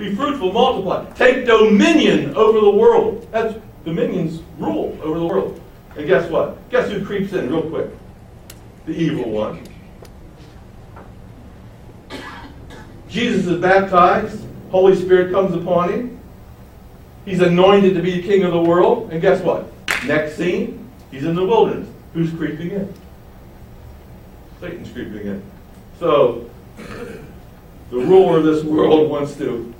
Be 0.00 0.14
fruitful, 0.14 0.50
multiply. 0.50 1.04
Take 1.12 1.44
dominion 1.44 2.34
over 2.34 2.58
the 2.58 2.70
world. 2.70 3.28
That's 3.32 3.54
dominions 3.84 4.40
rule 4.56 4.98
over 5.02 5.18
the 5.18 5.26
world. 5.26 5.60
And 5.94 6.06
guess 6.06 6.30
what? 6.30 6.70
Guess 6.70 6.90
who 6.90 7.04
creeps 7.04 7.34
in 7.34 7.50
real 7.50 7.68
quick? 7.68 7.90
The 8.86 8.92
evil 8.92 9.28
one. 9.28 9.62
Jesus 13.10 13.46
is 13.46 13.60
baptized. 13.60 14.42
Holy 14.70 14.96
Spirit 14.96 15.32
comes 15.32 15.54
upon 15.54 15.92
him. 15.92 16.20
He's 17.26 17.42
anointed 17.42 17.92
to 17.92 18.00
be 18.00 18.22
the 18.22 18.26
king 18.26 18.42
of 18.44 18.52
the 18.52 18.62
world. 18.62 19.12
And 19.12 19.20
guess 19.20 19.42
what? 19.42 19.70
Next 20.06 20.34
scene, 20.34 20.90
he's 21.10 21.24
in 21.24 21.34
the 21.34 21.44
wilderness. 21.44 21.90
Who's 22.14 22.32
creeping 22.32 22.70
in? 22.70 22.94
Satan's 24.60 24.90
creeping 24.92 25.26
in. 25.26 25.42
So, 25.98 26.48
the 27.90 27.98
ruler 27.98 28.38
of 28.38 28.44
this 28.44 28.64
world 28.64 29.10
wants 29.10 29.36
to 29.36 29.74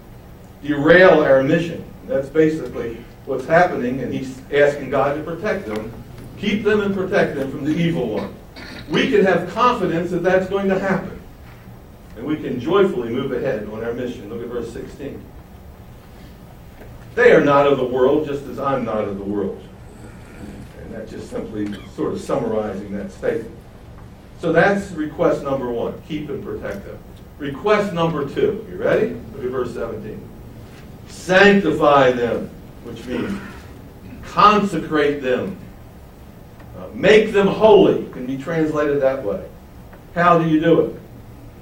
derail 0.62 1.22
our 1.22 1.42
mission. 1.42 1.84
That's 2.06 2.28
basically 2.28 3.04
what's 3.26 3.46
happening, 3.46 4.00
and 4.00 4.12
he's 4.12 4.40
asking 4.52 4.90
God 4.90 5.16
to 5.16 5.22
protect 5.22 5.66
them, 5.66 5.92
keep 6.38 6.64
them 6.64 6.80
and 6.80 6.94
protect 6.94 7.36
them 7.36 7.50
from 7.50 7.64
the 7.64 7.72
evil 7.72 8.08
one. 8.08 8.34
We 8.90 9.10
can 9.10 9.24
have 9.24 9.50
confidence 9.50 10.10
that 10.10 10.22
that's 10.22 10.48
going 10.48 10.68
to 10.68 10.78
happen. 10.78 11.20
And 12.16 12.26
we 12.26 12.36
can 12.36 12.60
joyfully 12.60 13.08
move 13.08 13.32
ahead 13.32 13.68
on 13.68 13.84
our 13.84 13.92
mission. 13.92 14.28
Look 14.28 14.42
at 14.42 14.48
verse 14.48 14.72
16. 14.72 15.22
They 17.14 17.32
are 17.32 17.40
not 17.40 17.66
of 17.66 17.78
the 17.78 17.84
world, 17.84 18.26
just 18.26 18.44
as 18.44 18.58
I'm 18.58 18.84
not 18.84 19.04
of 19.04 19.18
the 19.18 19.24
world. 19.24 19.62
And 20.80 20.94
that's 20.94 21.10
just 21.10 21.30
simply 21.30 21.72
sort 21.94 22.12
of 22.12 22.20
summarizing 22.20 22.92
that 22.92 23.12
statement. 23.12 23.54
So 24.40 24.52
that's 24.52 24.90
request 24.92 25.42
number 25.42 25.70
one 25.70 26.00
keep 26.08 26.28
and 26.30 26.42
protect 26.42 26.86
them. 26.86 26.98
Request 27.38 27.92
number 27.92 28.28
two. 28.28 28.66
You 28.68 28.76
ready? 28.76 29.10
Look 29.34 29.44
at 29.44 29.50
verse 29.50 29.74
17. 29.74 30.29
Sanctify 31.10 32.12
them, 32.12 32.48
which 32.84 33.04
means 33.04 33.38
consecrate 34.24 35.22
them. 35.22 35.56
Uh, 36.78 36.86
make 36.94 37.32
them 37.32 37.46
holy, 37.46 38.08
can 38.10 38.26
be 38.26 38.38
translated 38.38 39.02
that 39.02 39.22
way. 39.22 39.46
How 40.14 40.38
do 40.38 40.48
you 40.48 40.60
do 40.60 40.80
it? 40.80 41.00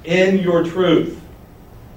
In 0.04 0.38
your 0.38 0.62
truth. 0.62 1.20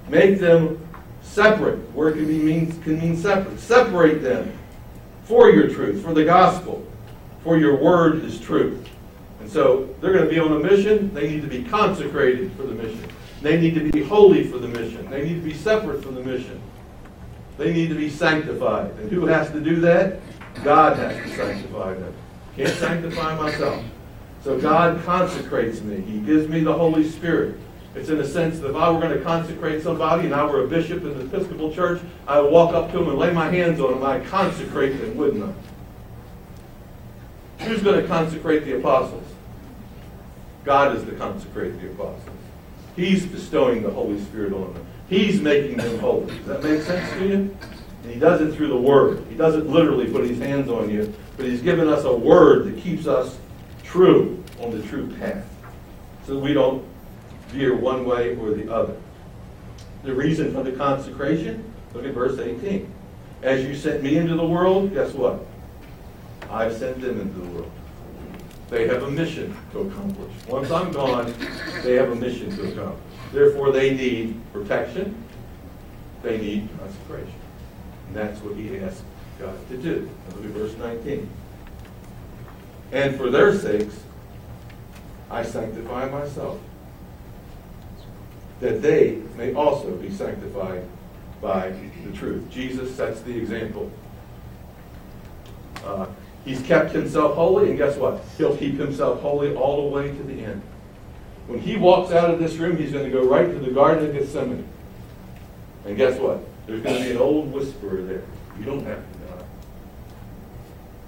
Make 0.08 0.40
them 0.40 0.86
separate. 1.22 1.92
Word 1.94 2.16
can, 2.16 2.26
be 2.26 2.40
mean, 2.40 2.82
can 2.82 3.00
mean 3.00 3.16
separate. 3.16 3.60
Separate 3.60 4.22
them 4.22 4.58
for 5.24 5.50
your 5.50 5.70
truth, 5.70 6.04
for 6.04 6.14
the 6.14 6.26
gospel. 6.26 6.86
For 7.44 7.58
your 7.58 7.78
word 7.78 8.24
is 8.24 8.40
truth. 8.40 8.88
And 9.40 9.50
so 9.50 9.94
they're 10.00 10.14
going 10.14 10.26
to 10.26 10.30
be 10.30 10.40
on 10.40 10.52
a 10.52 10.60
mission. 10.60 11.14
They 11.14 11.30
need 11.30 11.42
to 11.42 11.48
be 11.48 11.64
consecrated 11.64 12.52
for 12.54 12.64
the 12.64 12.74
mission. 12.74 13.10
They 13.42 13.60
need 13.60 13.74
to 13.76 13.92
be 13.92 14.04
holy 14.04 14.44
for 14.44 14.58
the 14.58 14.68
mission. 14.68 15.10
They 15.10 15.24
need 15.24 15.36
to 15.36 15.50
be 15.50 15.54
separate 15.54 16.04
from 16.04 16.16
the 16.16 16.24
mission. 16.24 16.62
They 17.58 17.74
need 17.74 17.90
to 17.90 17.96
be 17.96 18.10
sanctified. 18.10 18.92
And 19.00 19.12
who 19.12 19.26
has 19.26 19.52
to 19.52 19.60
do 19.60 19.80
that? 19.82 20.20
God 20.64 20.98
has 20.98 21.16
to 21.16 21.36
sanctify 21.36 21.94
them. 21.94 22.14
Can't 22.56 22.70
sanctify 22.70 23.36
myself. 23.36 23.84
So 24.44 24.60
God 24.60 25.04
consecrates 25.04 25.82
me. 25.82 26.02
He 26.02 26.20
gives 26.20 26.48
me 26.48 26.62
the 26.62 26.74
Holy 26.74 27.08
Spirit. 27.10 27.58
It's 27.94 28.10
in 28.10 28.20
a 28.20 28.28
sense 28.28 28.60
that 28.60 28.70
if 28.70 28.76
I 28.76 28.90
were 28.90 29.00
going 29.00 29.18
to 29.18 29.24
consecrate 29.24 29.84
somebody 29.84 30.26
and 30.26 30.34
I 30.34 30.46
were 30.46 30.64
a 30.64 30.68
bishop 30.68 31.04
in 31.04 31.18
the 31.18 31.26
Episcopal 31.26 31.74
Church, 31.74 32.02
I 32.28 32.40
would 32.40 32.52
walk 32.52 32.74
up 32.74 32.92
to 32.92 32.98
them 33.00 33.10
and 33.10 33.18
lay 33.18 33.32
my 33.34 33.50
hands 33.52 33.80
on 33.80 33.92
them. 33.92 34.04
I'd 34.04 34.26
consecrate 34.26 35.00
them, 35.00 35.18
wouldn't 35.18 35.44
I? 35.44 35.54
Who's 37.66 37.84
going 37.84 38.02
to 38.02 38.08
consecrate 38.08 38.66
the 38.66 38.78
apostles? 38.78 39.28
God 40.64 40.96
is 40.96 41.04
to 41.04 41.12
consecrate 41.14 41.80
the 41.82 41.92
apostles. 41.92 42.38
He's 42.96 43.26
bestowing 43.26 43.84
the 43.84 43.92
Holy 43.92 44.22
Spirit 44.22 44.54
on 44.54 44.74
them. 44.74 44.86
He's 45.12 45.42
making 45.42 45.76
them 45.76 46.00
holy. 46.00 46.34
Does 46.38 46.46
that 46.46 46.64
make 46.64 46.82
sense 46.84 47.12
to 47.12 47.28
you? 47.28 47.58
And 48.04 48.14
he 48.14 48.18
does 48.18 48.40
it 48.40 48.56
through 48.56 48.70
the 48.70 48.78
Word. 48.78 49.26
He 49.30 49.36
doesn't 49.36 49.68
literally 49.68 50.10
put 50.10 50.24
his 50.24 50.40
hands 50.40 50.70
on 50.70 50.90
you, 50.90 51.14
but 51.36 51.46
he's 51.46 51.62
given 51.62 51.90
us 51.90 52.06
a 52.06 52.16
Word 52.16 52.64
that 52.64 52.82
keeps 52.82 53.08
us 53.08 53.38
true 53.84 54.42
on 54.62 54.72
the 54.72 54.82
true 54.88 55.14
path. 55.18 55.46
So 56.26 56.40
we 56.40 56.54
don't 56.54 56.82
veer 57.50 57.76
one 57.76 58.06
way 58.06 58.38
or 58.38 58.52
the 58.52 58.74
other. 58.74 58.96
The 60.04 60.16
reason 60.16 60.54
for 60.54 60.64
the 60.64 60.72
consecration, 60.72 61.62
look 61.94 62.06
at 62.06 62.14
verse 62.14 62.40
18. 62.40 62.90
As 63.42 63.66
you 63.66 63.76
sent 63.76 64.04
me 64.04 64.16
into 64.16 64.36
the 64.36 64.48
world, 64.48 64.94
guess 64.94 65.12
what? 65.12 65.46
I've 66.50 66.78
sent 66.78 67.02
them 67.02 67.20
into 67.20 67.38
the 67.38 67.48
world. 67.48 67.72
they 68.70 68.88
have 68.88 69.04
a 69.04 69.12
mission 69.12 69.58
to 69.74 69.80
accomplish. 69.80 70.32
Once 70.48 70.72
I'm 70.72 70.94
gone, 70.94 71.34
they 71.84 71.96
have 71.96 72.12
a 72.12 72.16
mission 72.16 72.56
to 72.56 72.72
accomplish. 72.72 73.11
Therefore, 73.32 73.72
they 73.72 73.94
need 73.94 74.40
protection. 74.52 75.24
They 76.24 76.38
need 76.38 76.70
consecration. 76.80 77.34
And 78.08 78.16
that's 78.16 78.42
what 78.42 78.56
he 78.56 78.78
asked 78.80 79.04
God 79.40 79.56
to 79.70 79.78
do. 79.78 80.10
Look 80.36 80.46
at 80.46 80.52
verse 80.52 80.78
19. 80.78 81.30
And 82.92 83.16
for 83.16 83.30
their 83.30 83.58
sakes, 83.58 84.00
I 85.30 85.44
sanctify 85.44 86.10
myself, 86.10 86.60
that 88.60 88.82
they 88.82 89.22
may 89.38 89.54
also 89.54 89.96
be 89.96 90.12
sanctified 90.12 90.84
by 91.42 91.74
the 92.06 92.12
truth. 92.16 92.50
Jesus 92.52 92.94
sets 92.94 93.22
the 93.22 93.36
example. 93.36 93.90
Uh, 95.84 96.06
he's 96.46 96.62
kept 96.62 96.92
himself 96.92 97.36
holy, 97.36 97.70
and 97.70 97.78
guess 97.78 97.96
what? 97.96 98.22
He'll 98.38 98.56
keep 98.56 98.78
himself 98.78 99.22
holy 99.22 99.56
all 99.56 99.90
the 99.90 99.96
way 99.96 100.10
to 100.10 100.24
the 100.24 100.44
end. 100.44 100.62
When 101.52 101.60
he 101.60 101.76
walks 101.76 102.14
out 102.14 102.30
of 102.30 102.40
this 102.40 102.56
room, 102.56 102.78
he's 102.78 102.94
going 102.94 103.04
to 103.04 103.12
go 103.12 103.28
right 103.28 103.46
to 103.46 103.60
the 103.60 103.72
Garden 103.72 104.06
of 104.06 104.14
Gethsemane. 104.14 104.66
And 105.84 105.98
guess 105.98 106.18
what? 106.18 106.40
There's 106.66 106.80
going 106.82 106.96
to 106.96 107.04
be 107.04 107.12
an 107.12 107.18
old 107.18 107.52
whisperer 107.52 108.02
there. 108.04 108.22
You 108.58 108.64
don't 108.64 108.86
have 108.86 109.00
to 109.00 109.20
die. 109.20 109.44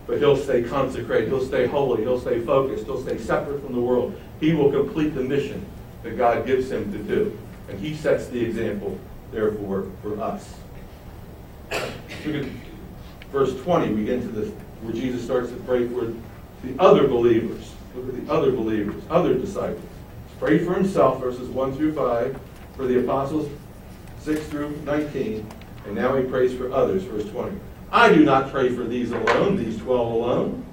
But 0.06 0.18
he'll 0.18 0.36
stay 0.36 0.62
consecrated. 0.64 1.30
He'll 1.30 1.46
stay 1.46 1.66
holy. 1.66 2.02
He'll 2.02 2.20
stay 2.20 2.42
focused. 2.42 2.84
He'll 2.84 3.02
stay 3.02 3.18
separate 3.20 3.64
from 3.64 3.74
the 3.74 3.80
world. 3.80 4.20
He 4.42 4.52
will 4.52 4.70
complete 4.70 5.16
the 5.16 5.24
mission 5.24 5.66
that 6.04 6.18
God 6.18 6.46
gives 6.46 6.70
him 6.70 6.92
to 6.92 6.98
do. 6.98 7.40
And 7.70 7.80
he 7.80 7.96
sets 7.96 8.28
the 8.28 8.44
example, 8.44 9.00
therefore, 9.32 9.88
for 10.02 10.20
us. 10.20 10.56
Verse 13.32 13.58
20. 13.62 13.94
We 13.94 14.04
get 14.04 14.16
into 14.16 14.28
this 14.28 14.52
where 14.82 14.94
Jesus 14.94 15.24
starts 15.24 15.52
to 15.52 15.56
pray 15.56 15.88
for 15.88 16.14
the 16.64 16.78
other 16.80 17.08
believers. 17.08 17.72
Look 17.96 18.10
at 18.10 18.28
the 18.28 18.34
other 18.34 18.52
believers, 18.52 19.02
other 19.10 19.36
disciples. 19.36 19.86
Prayed 20.44 20.66
for 20.66 20.74
himself, 20.74 21.22
verses 21.22 21.48
1 21.48 21.78
through 21.78 21.94
5, 21.94 22.38
for 22.76 22.86
the 22.86 23.00
apostles, 23.00 23.50
6 24.20 24.46
through 24.48 24.76
19, 24.84 25.50
and 25.86 25.96
now 25.96 26.18
he 26.18 26.24
prays 26.26 26.54
for 26.54 26.70
others, 26.74 27.04
verse 27.04 27.24
20. 27.32 27.58
I 27.94 28.14
do 28.14 28.26
not 28.26 28.52
pray 28.52 28.68
for 28.68 28.84
these 28.84 29.14
alone, 29.14 29.56
these 29.56 29.78
12 29.78 30.12
alone, 30.12 30.66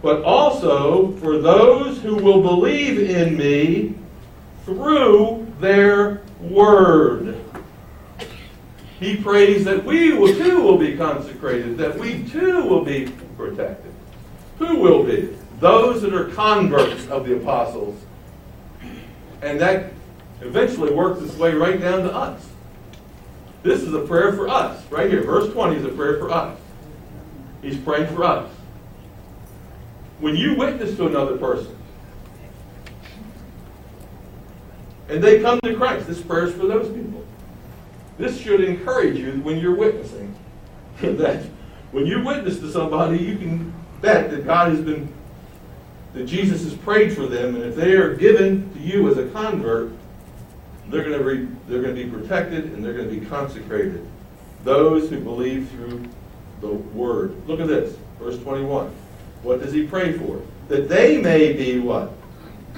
but 0.00 0.22
also 0.22 1.12
for 1.18 1.36
those 1.36 2.00
who 2.00 2.16
will 2.16 2.40
believe 2.40 3.10
in 3.10 3.36
me 3.36 3.94
through 4.64 5.52
their 5.60 6.22
word. 6.40 7.38
He 9.00 9.18
prays 9.18 9.66
that 9.66 9.84
we 9.84 10.14
will, 10.14 10.34
too 10.34 10.62
will 10.62 10.78
be 10.78 10.96
consecrated, 10.96 11.76
that 11.76 11.98
we 11.98 12.22
too 12.22 12.64
will 12.64 12.86
be 12.86 13.12
protected. 13.36 13.92
Who 14.60 14.78
will 14.78 15.04
be? 15.04 15.36
Those 15.60 16.00
that 16.00 16.14
are 16.14 16.30
converts 16.30 17.06
of 17.08 17.28
the 17.28 17.36
apostles. 17.36 18.00
And 19.44 19.60
that 19.60 19.92
eventually 20.40 20.92
works 20.92 21.20
its 21.20 21.34
way 21.34 21.52
right 21.52 21.78
down 21.78 22.02
to 22.02 22.12
us. 22.12 22.48
This 23.62 23.82
is 23.82 23.92
a 23.92 24.00
prayer 24.00 24.32
for 24.32 24.48
us, 24.48 24.82
right 24.90 25.10
here. 25.10 25.22
Verse 25.22 25.52
20 25.52 25.76
is 25.76 25.84
a 25.84 25.90
prayer 25.90 26.18
for 26.18 26.30
us. 26.30 26.58
He's 27.62 27.76
praying 27.78 28.14
for 28.14 28.24
us. 28.24 28.50
When 30.18 30.34
you 30.34 30.54
witness 30.54 30.96
to 30.96 31.06
another 31.06 31.36
person, 31.36 31.76
and 35.08 35.22
they 35.22 35.40
come 35.40 35.60
to 35.60 35.74
Christ, 35.76 36.06
this 36.06 36.22
prayer 36.22 36.46
is 36.46 36.54
for 36.54 36.66
those 36.66 36.88
people. 36.88 37.24
This 38.16 38.40
should 38.40 38.62
encourage 38.62 39.18
you 39.18 39.32
when 39.42 39.58
you're 39.58 39.74
witnessing. 39.74 40.34
that 41.02 41.42
when 41.92 42.06
you 42.06 42.24
witness 42.24 42.60
to 42.60 42.70
somebody, 42.70 43.18
you 43.18 43.36
can 43.36 43.74
bet 44.00 44.30
that 44.30 44.46
God 44.46 44.70
has 44.70 44.80
been, 44.80 45.12
that 46.14 46.26
Jesus 46.26 46.62
has 46.64 46.74
prayed 46.74 47.12
for 47.12 47.26
them, 47.26 47.56
and 47.56 47.64
if 47.64 47.76
they 47.76 47.92
are 47.92 48.14
given 48.14 48.72
to 48.72 48.80
you 48.80 49.08
as 49.10 49.18
a 49.18 49.28
convert, 49.30 49.92
they're 50.88 51.02
going 51.02 51.18
to 51.18 51.24
be, 51.24 51.54
they're 51.68 51.82
going 51.82 51.94
to 51.94 52.04
be 52.04 52.10
protected 52.10 52.66
and 52.72 52.84
they're 52.84 52.94
going 52.94 53.08
to 53.08 53.20
be 53.20 53.26
consecrated. 53.26 54.06
Those 54.62 55.10
who 55.10 55.20
believe 55.20 55.68
through 55.70 56.04
the 56.60 56.68
word. 56.68 57.34
Look 57.46 57.60
at 57.60 57.66
this, 57.66 57.96
verse 58.18 58.38
21. 58.38 58.94
What 59.42 59.60
does 59.60 59.72
he 59.72 59.86
pray 59.86 60.12
for? 60.12 60.40
That 60.68 60.88
they 60.88 61.20
may 61.20 61.52
be 61.52 61.78
what? 61.78 62.10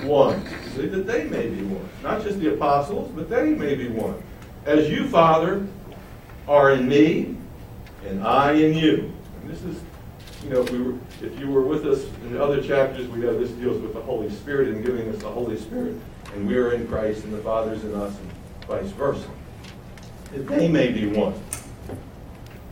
One. 0.02 0.44
See, 0.74 0.86
that 0.86 1.06
they 1.06 1.24
may 1.24 1.48
be 1.48 1.62
one. 1.62 1.88
Not 2.02 2.22
just 2.22 2.40
the 2.40 2.54
apostles, 2.54 3.10
but 3.14 3.30
they 3.30 3.50
may 3.50 3.74
be 3.74 3.88
one. 3.88 4.20
As 4.64 4.88
you, 4.90 5.08
Father, 5.08 5.66
are 6.48 6.72
in 6.72 6.88
me, 6.88 7.36
and 8.04 8.22
I 8.24 8.52
in 8.52 8.74
you. 8.74 9.12
And 9.40 9.50
this 9.50 9.62
is, 9.62 9.80
you 10.46 10.52
know, 10.52 10.62
if, 10.62 10.70
we 10.70 10.80
were, 10.80 10.94
if 11.22 11.40
you 11.40 11.50
were 11.50 11.62
with 11.62 11.84
us 11.86 12.04
in 12.22 12.32
the 12.32 12.42
other 12.42 12.62
chapters, 12.62 13.08
we 13.08 13.18
know 13.18 13.36
this 13.36 13.50
deals 13.50 13.82
with 13.82 13.94
the 13.94 14.00
Holy 14.00 14.30
Spirit 14.30 14.68
and 14.68 14.84
giving 14.84 15.08
us 15.08 15.20
the 15.20 15.28
Holy 15.28 15.58
Spirit. 15.58 15.96
And 16.34 16.46
we 16.46 16.56
are 16.56 16.72
in 16.72 16.86
Christ, 16.86 17.24
and 17.24 17.32
the 17.32 17.38
Father's 17.38 17.82
in 17.82 17.92
us, 17.94 18.16
and 18.16 18.30
vice 18.68 18.90
versa. 18.92 19.28
That 20.32 20.46
they 20.46 20.68
may 20.68 20.92
be 20.92 21.06
one. 21.06 21.34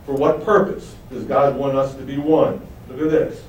For 0.05 0.13
what 0.13 0.45
purpose 0.45 0.95
does 1.09 1.25
God 1.25 1.57
want 1.57 1.75
us 1.75 1.95
to 1.95 2.03
be 2.03 2.17
one? 2.17 2.65
Look 2.87 3.01
at 3.01 3.09
this. 3.09 3.43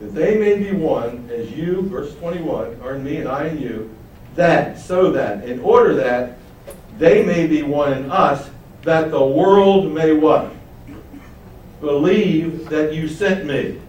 That 0.00 0.14
they 0.14 0.38
may 0.38 0.56
be 0.56 0.72
one, 0.72 1.28
as 1.30 1.50
you, 1.52 1.82
verse 1.82 2.14
21, 2.16 2.80
are 2.80 2.94
in 2.94 3.04
me 3.04 3.18
and 3.18 3.28
I 3.28 3.48
in 3.48 3.60
you, 3.60 3.94
that, 4.36 4.78
so 4.78 5.10
that, 5.12 5.46
in 5.46 5.60
order 5.60 5.94
that 5.96 6.38
they 6.98 7.22
may 7.22 7.46
be 7.46 7.62
one 7.62 7.92
in 7.92 8.10
us, 8.10 8.48
that 8.82 9.10
the 9.10 9.22
world 9.22 9.92
may 9.92 10.14
what? 10.14 10.55
Believe 11.86 12.68
that 12.68 12.94
you 12.94 13.06
sent 13.06 13.46
me. 13.46 13.80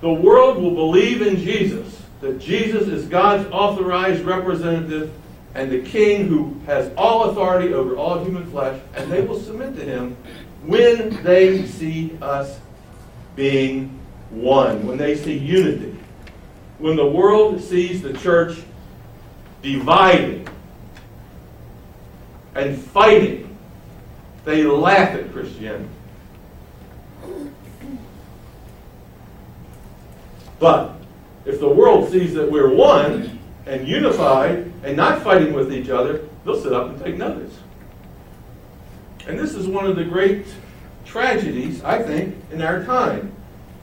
The 0.00 0.10
world 0.10 0.56
will 0.56 0.74
believe 0.74 1.20
in 1.20 1.36
Jesus, 1.36 2.00
that 2.22 2.38
Jesus 2.38 2.88
is 2.88 3.04
God's 3.04 3.46
authorized 3.52 4.24
representative 4.24 5.12
and 5.54 5.70
the 5.70 5.82
king 5.82 6.28
who 6.28 6.58
has 6.64 6.90
all 6.96 7.24
authority 7.24 7.74
over 7.74 7.94
all 7.94 8.24
human 8.24 8.50
flesh, 8.50 8.80
and 8.94 9.12
they 9.12 9.20
will 9.20 9.38
submit 9.38 9.76
to 9.76 9.84
him 9.84 10.16
when 10.64 11.22
they 11.22 11.66
see 11.66 12.16
us 12.22 12.58
being 13.36 14.00
one, 14.30 14.86
when 14.86 14.96
they 14.96 15.14
see 15.14 15.36
unity. 15.36 15.94
When 16.78 16.96
the 16.96 17.06
world 17.06 17.60
sees 17.60 18.00
the 18.00 18.14
church 18.14 18.62
dividing 19.60 20.48
and 22.54 22.78
fighting, 22.78 23.43
they 24.44 24.64
laugh 24.64 25.10
at 25.10 25.32
Christianity. 25.32 25.88
But 30.58 30.96
if 31.44 31.60
the 31.60 31.68
world 31.68 32.10
sees 32.10 32.34
that 32.34 32.50
we're 32.50 32.72
one 32.74 33.38
and 33.66 33.86
unified 33.86 34.70
and 34.82 34.96
not 34.96 35.22
fighting 35.22 35.52
with 35.52 35.72
each 35.72 35.88
other, 35.88 36.26
they'll 36.44 36.60
sit 36.60 36.72
up 36.72 36.88
and 36.88 37.02
take 37.02 37.16
notice. 37.16 37.58
And 39.26 39.38
this 39.38 39.54
is 39.54 39.66
one 39.66 39.86
of 39.86 39.96
the 39.96 40.04
great 40.04 40.46
tragedies, 41.04 41.82
I 41.82 42.02
think, 42.02 42.36
in 42.50 42.62
our 42.62 42.84
time, 42.84 43.32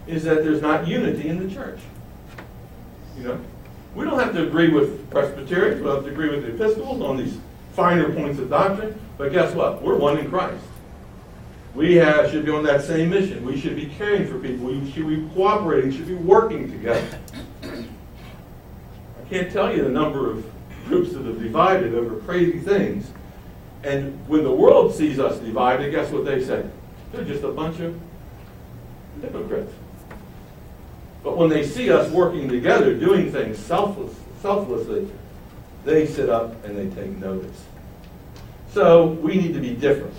is 0.08 0.24
that 0.24 0.44
there's 0.44 0.62
not 0.62 0.88
unity 0.88 1.28
in 1.28 1.48
the 1.48 1.54
church. 1.54 1.80
You 3.18 3.24
know, 3.24 3.40
we 3.96 4.06
don't 4.06 4.20
have 4.20 4.34
to 4.34 4.48
agree 4.48 4.70
with 4.70 5.10
Presbyterians, 5.10 5.82
we 5.82 5.88
don't 5.88 5.98
have 5.98 6.06
to 6.06 6.12
agree 6.12 6.30
with 6.30 6.46
the 6.46 6.54
Episcopals 6.54 7.02
on 7.02 7.18
these 7.18 7.38
finer 7.74 8.14
points 8.14 8.40
of 8.40 8.50
doctrine, 8.50 9.00
but 9.18 9.32
guess 9.32 9.54
what? 9.54 9.82
We're 9.82 9.98
one 9.98 10.18
in 10.18 10.30
Christ. 10.30 10.64
We 11.74 11.96
have, 11.96 12.30
should 12.30 12.46
be 12.46 12.52
on 12.52 12.64
that 12.64 12.84
same 12.84 13.12
mission. 13.12 13.46
We 13.46 13.60
should 13.60 13.76
be 13.76 13.86
caring 13.86 14.28
for 14.28 14.38
people. 14.40 14.66
We 14.66 14.92
should 14.92 15.08
be 15.08 15.28
cooperating, 15.34 15.92
should 15.92 16.08
be 16.08 16.16
working 16.16 16.70
together. 16.70 17.18
I 17.64 19.30
can't 19.30 19.52
tell 19.52 19.74
you 19.74 19.84
the 19.84 19.90
number 19.90 20.30
of 20.30 20.46
groups 20.88 21.14
that 21.14 21.24
have 21.26 21.42
divided 21.42 21.96
over 21.96 22.18
crazy 22.22 22.60
things. 22.60 23.10
And 23.84 24.20
when 24.28 24.44
the 24.44 24.52
world 24.52 24.94
sees 24.94 25.18
us 25.20 25.40
divided, 25.40 25.92
guess 25.92 26.12
what 26.12 26.26
they 26.26 26.44
say? 26.44 26.66
They're 27.14 27.24
just 27.24 27.44
a 27.44 27.52
bunch 27.52 27.80
of 27.80 27.98
hypocrites. 29.22 29.74
But 31.24 31.38
when 31.38 31.50
they 31.50 31.66
see 31.66 31.92
us 31.92 32.12
working 32.12 32.50
together, 32.50 32.94
doing 32.94 33.32
things 33.32 33.58
selfless, 33.58 34.14
selflessly, 34.42 35.10
they 35.86 36.06
sit 36.06 36.30
up 36.30 36.64
and 36.66 36.78
they 36.78 36.94
take 36.96 37.18
notice. 37.18 37.66
So 38.74 39.08
we 39.08 39.36
need 39.36 39.54
to 39.54 39.60
be 39.60 39.74
different. 39.74 40.16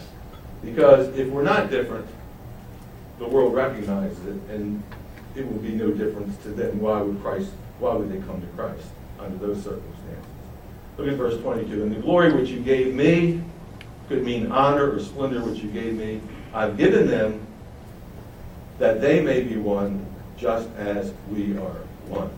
Because 0.64 1.08
if 1.18 1.28
we're 1.28 1.42
not 1.42 1.70
different, 1.70 2.06
the 3.18 3.26
world 3.26 3.54
recognizes 3.54 4.18
it, 4.26 4.36
and 4.50 4.82
it 5.34 5.46
will 5.46 5.58
be 5.58 5.70
no 5.70 5.90
difference 5.90 6.36
to 6.44 6.50
them. 6.50 6.80
Why 6.80 7.00
would 7.02 7.20
Christ? 7.22 7.50
Why 7.78 7.94
would 7.94 8.12
they 8.12 8.24
come 8.26 8.40
to 8.40 8.46
Christ 8.48 8.86
under 9.18 9.36
those 9.38 9.62
circumstances? 9.62 10.02
Look 10.98 11.08
at 11.08 11.14
verse 11.14 11.40
22. 11.40 11.82
And 11.82 11.92
the 11.92 12.00
glory 12.00 12.32
which 12.32 12.50
you 12.50 12.60
gave 12.60 12.94
me 12.94 13.42
could 14.08 14.24
mean 14.24 14.52
honor 14.52 14.92
or 14.92 15.00
splendor 15.00 15.42
which 15.42 15.60
you 15.60 15.70
gave 15.70 15.94
me. 15.94 16.20
I've 16.52 16.76
given 16.76 17.06
them 17.06 17.46
that 18.78 19.00
they 19.00 19.20
may 19.20 19.42
be 19.42 19.56
one, 19.56 20.04
just 20.36 20.68
as 20.76 21.12
we 21.30 21.56
are 21.56 21.80
one. 22.08 22.30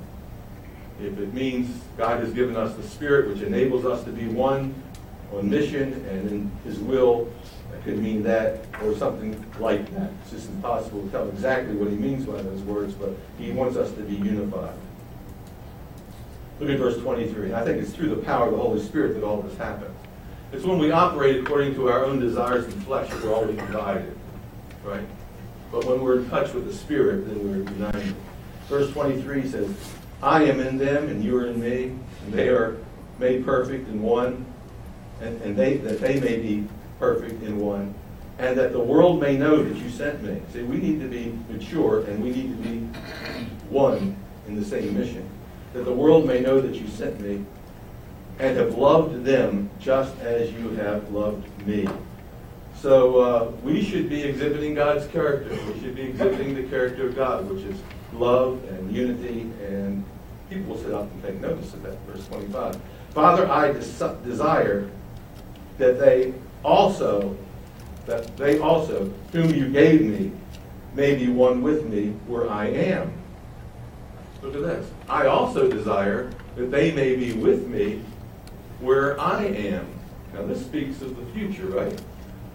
If 1.01 1.19
it 1.19 1.35
means 1.35 1.83
God 1.97 2.21
has 2.21 2.33
given 2.33 2.57
us 2.57 2.75
the 2.77 2.83
Spirit 2.83 3.29
which 3.29 3.43
enables 3.43 3.85
us 3.85 4.05
to 4.05 4.11
be 4.11 4.27
one, 4.27 4.75
on 5.37 5.51
mission 5.51 5.93
and 6.09 6.31
in 6.31 6.53
his 6.65 6.79
will. 6.79 7.31
That 7.71 7.85
could 7.85 7.99
mean 7.99 8.23
that 8.23 8.65
or 8.83 8.95
something 8.97 9.45
like 9.59 9.93
that. 9.95 10.11
It's 10.23 10.31
just 10.31 10.49
impossible 10.49 11.03
to 11.03 11.11
tell 11.11 11.29
exactly 11.29 11.75
what 11.75 11.91
he 11.91 11.97
means 11.97 12.27
by 12.27 12.41
those 12.41 12.61
words, 12.63 12.95
but 12.95 13.11
he 13.39 13.51
wants 13.51 13.77
us 13.77 13.91
to 13.93 14.01
be 14.03 14.15
unified. 14.15 14.75
Look 16.61 16.71
at 16.71 16.79
verse 16.79 16.99
23. 16.99 17.53
I 17.53 17.65
think 17.65 17.83
it's 17.83 17.93
through 17.93 18.11
the 18.11 18.23
power 18.23 18.47
of 18.47 18.53
the 18.53 18.59
Holy 18.59 18.81
Spirit 18.81 19.15
that 19.15 19.25
all 19.25 19.43
this 19.43 19.57
happens. 19.59 19.91
It's 20.53 20.65
when 20.65 20.79
we 20.79 20.93
operate 20.93 21.43
according 21.43 21.75
to 21.75 21.91
our 21.91 22.05
own 22.05 22.21
desires 22.21 22.65
and 22.67 22.85
flesh 22.85 23.11
that 23.11 23.25
we're 23.25 23.35
always 23.35 23.57
divided, 23.57 24.17
right? 24.85 25.05
But 25.73 25.85
when 25.85 26.01
we're 26.01 26.21
in 26.21 26.31
touch 26.31 26.53
with 26.53 26.67
the 26.67 26.73
Spirit, 26.73 27.27
then 27.27 27.51
we're 27.51 27.73
united. 27.73 28.15
Verse 28.69 28.93
23 28.93 29.49
says, 29.49 29.94
I 30.25 30.45
am 30.45 30.59
in 30.59 30.79
them, 30.79 31.11
and 31.11 31.23
you 31.23 31.37
are 31.37 31.47
in 31.47 31.61
me, 31.61 31.93
and 32.25 32.33
they 32.33 32.49
are 32.49 32.79
made 33.19 33.45
perfect 33.45 33.89
in 33.89 34.01
one, 34.01 34.47
and, 35.21 35.41
and 35.43 35.55
they, 35.55 35.77
that 35.77 36.01
they 36.01 36.19
may 36.19 36.39
be 36.39 36.67
perfect 36.99 37.43
in 37.43 37.61
one, 37.61 37.95
and 38.39 38.57
that 38.59 38.73
the 38.73 38.81
world 38.81 39.21
may 39.21 39.37
know 39.37 39.63
that 39.63 39.77
you 39.77 39.91
sent 39.91 40.23
me. 40.23 40.41
See, 40.55 40.63
we 40.63 40.79
need 40.79 40.99
to 41.01 41.09
be 41.09 41.39
mature, 41.51 42.07
and 42.07 42.25
we 42.25 42.31
need 42.31 42.57
to 42.57 42.69
be 42.69 42.79
one 43.69 44.17
in 44.49 44.59
the 44.59 44.65
same 44.65 44.99
mission. 44.99 45.29
That 45.75 45.85
the 45.85 45.93
world 45.93 46.27
may 46.27 46.41
know 46.41 46.59
that 46.59 46.75
you 46.75 46.89
sent 46.89 47.21
me, 47.21 47.45
and 48.39 48.57
have 48.57 48.79
loved 48.79 49.27
them 49.27 49.69
just 49.79 50.19
as 50.21 50.51
you 50.53 50.71
have 50.71 51.11
loved 51.11 51.47
me. 51.67 51.87
So 52.81 53.19
uh, 53.19 53.51
we 53.63 53.85
should 53.85 54.09
be 54.09 54.23
exhibiting 54.23 54.75
God's 54.75 55.07
character. 55.07 55.51
We 55.51 55.81
should 55.81 55.95
be 55.95 56.03
exhibiting 56.03 56.55
the 56.55 56.65
character 56.65 57.09
of 57.09 57.15
God, 57.15 57.47
which 57.51 57.65
is 57.65 57.79
love 58.15 58.65
and 58.71 58.91
unity, 58.91 59.43
and 59.67 60.03
people 60.51 60.75
will 60.75 60.83
sit 60.83 60.93
up 60.93 61.11
and 61.11 61.23
take 61.23 61.41
notice 61.41 61.73
of 61.75 61.83
that. 61.83 61.99
Verse 62.07 62.27
25. 62.29 62.81
Father, 63.11 63.51
I 63.51 63.73
des- 63.73 64.17
desire 64.25 64.91
that 65.79 65.99
they 65.99 66.35
also, 66.65 67.37
that 68.07 68.37
they 68.37 68.59
also, 68.59 69.13
whom 69.33 69.55
you 69.55 69.69
gave 69.69 70.03
me, 70.03 70.33
may 70.95 71.15
be 71.15 71.29
one 71.29 71.63
with 71.63 71.85
me 71.87 72.11
where 72.27 72.51
I 72.51 72.67
am. 72.67 73.13
Look 74.43 74.55
at 74.55 74.63
this. 74.63 74.91
I 75.09 75.27
also 75.27 75.71
desire 75.71 76.31
that 76.57 76.71
they 76.71 76.93
may 76.93 77.17
be 77.17 77.33
with 77.33 77.67
me 77.67 78.03
where 78.81 79.19
I 79.21 79.45
am. 79.45 79.87
Now, 80.33 80.43
this 80.43 80.61
speaks 80.61 81.01
of 81.03 81.17
the 81.17 81.25
future, 81.33 81.67
right? 81.67 81.99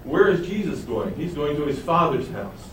Where 0.03 0.27
is 0.27 0.47
Jesus 0.47 0.81
going? 0.81 1.15
He's 1.15 1.33
going 1.33 1.55
to 1.57 1.65
his 1.65 1.79
Father's 1.79 2.29
house. 2.29 2.69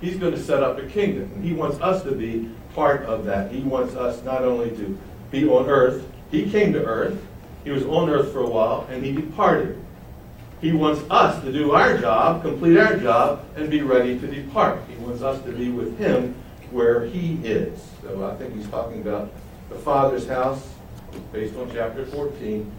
He's 0.00 0.16
going 0.16 0.32
to 0.32 0.42
set 0.42 0.62
up 0.62 0.78
a 0.78 0.86
kingdom. 0.86 1.42
He 1.42 1.52
wants 1.52 1.80
us 1.80 2.02
to 2.04 2.12
be 2.12 2.50
part 2.74 3.02
of 3.02 3.24
that. 3.24 3.50
He 3.50 3.60
wants 3.62 3.94
us 3.94 4.22
not 4.22 4.42
only 4.42 4.70
to 4.70 4.98
be 5.30 5.48
on 5.48 5.66
earth, 5.66 6.06
he 6.30 6.48
came 6.50 6.72
to 6.74 6.84
earth, 6.84 7.20
he 7.64 7.70
was 7.70 7.84
on 7.84 8.08
earth 8.08 8.32
for 8.32 8.40
a 8.40 8.48
while, 8.48 8.86
and 8.90 9.04
he 9.04 9.12
departed. 9.12 9.82
He 10.60 10.72
wants 10.72 11.02
us 11.10 11.42
to 11.44 11.52
do 11.52 11.72
our 11.72 11.98
job, 11.98 12.42
complete 12.42 12.78
our 12.78 12.96
job, 12.96 13.44
and 13.56 13.70
be 13.70 13.82
ready 13.82 14.18
to 14.18 14.26
depart. 14.26 14.80
He 14.88 14.96
wants 14.96 15.22
us 15.22 15.42
to 15.44 15.52
be 15.52 15.70
with 15.70 15.98
him 15.98 16.34
where 16.70 17.04
he 17.04 17.38
is. 17.44 17.80
So 18.02 18.28
I 18.28 18.36
think 18.36 18.54
he's 18.54 18.68
talking 18.68 19.00
about 19.00 19.30
the 19.68 19.76
Father's 19.76 20.26
house, 20.26 20.68
based 21.32 21.56
on 21.56 21.70
chapter 21.72 22.04
14, 22.06 22.70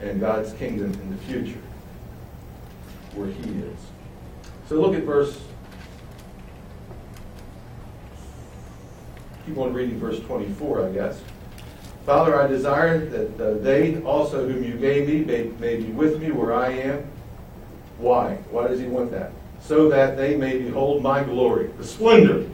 and 0.00 0.20
God's 0.20 0.52
kingdom 0.54 0.92
in 0.92 1.10
the 1.10 1.22
future, 1.24 1.60
where 3.14 3.28
he 3.28 3.50
is. 3.60 3.78
So 4.68 4.76
look 4.76 4.94
at 4.94 5.02
verse. 5.02 5.40
Keep 9.50 9.58
on 9.58 9.72
reading 9.72 9.98
verse 9.98 10.20
24, 10.20 10.86
I 10.86 10.92
guess. 10.92 11.20
Father, 12.06 12.40
I 12.40 12.46
desire 12.46 13.04
that 13.06 13.40
uh, 13.40 13.54
they 13.58 14.00
also 14.02 14.48
whom 14.48 14.62
you 14.62 14.74
gave 14.74 15.08
me 15.08 15.24
may, 15.24 15.50
may 15.58 15.74
be 15.74 15.90
with 15.90 16.22
me 16.22 16.30
where 16.30 16.54
I 16.54 16.68
am. 16.70 17.04
Why? 17.98 18.34
Why 18.52 18.68
does 18.68 18.78
he 18.78 18.86
want 18.86 19.10
that? 19.10 19.32
So 19.60 19.88
that 19.88 20.16
they 20.16 20.36
may 20.36 20.58
behold 20.58 21.02
my 21.02 21.24
glory, 21.24 21.66
the 21.78 21.84
splendor, 21.84 22.48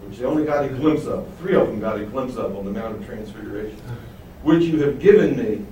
which 0.00 0.16
they 0.16 0.24
only 0.24 0.46
got 0.46 0.64
a 0.64 0.68
glimpse 0.68 1.04
of. 1.04 1.28
Three 1.40 1.56
of 1.56 1.66
them 1.66 1.78
got 1.78 2.00
a 2.00 2.06
glimpse 2.06 2.36
of 2.36 2.56
on 2.56 2.64
the 2.64 2.70
Mount 2.70 2.96
of 2.96 3.04
Transfiguration, 3.04 3.78
which 4.42 4.62
you 4.62 4.82
have 4.82 5.00
given 5.00 5.36
me, 5.36 5.66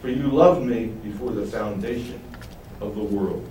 for 0.00 0.08
you 0.08 0.28
loved 0.28 0.64
me 0.64 0.86
before 1.02 1.32
the 1.32 1.44
foundation 1.44 2.20
of 2.80 2.94
the 2.94 3.02
world. 3.02 3.44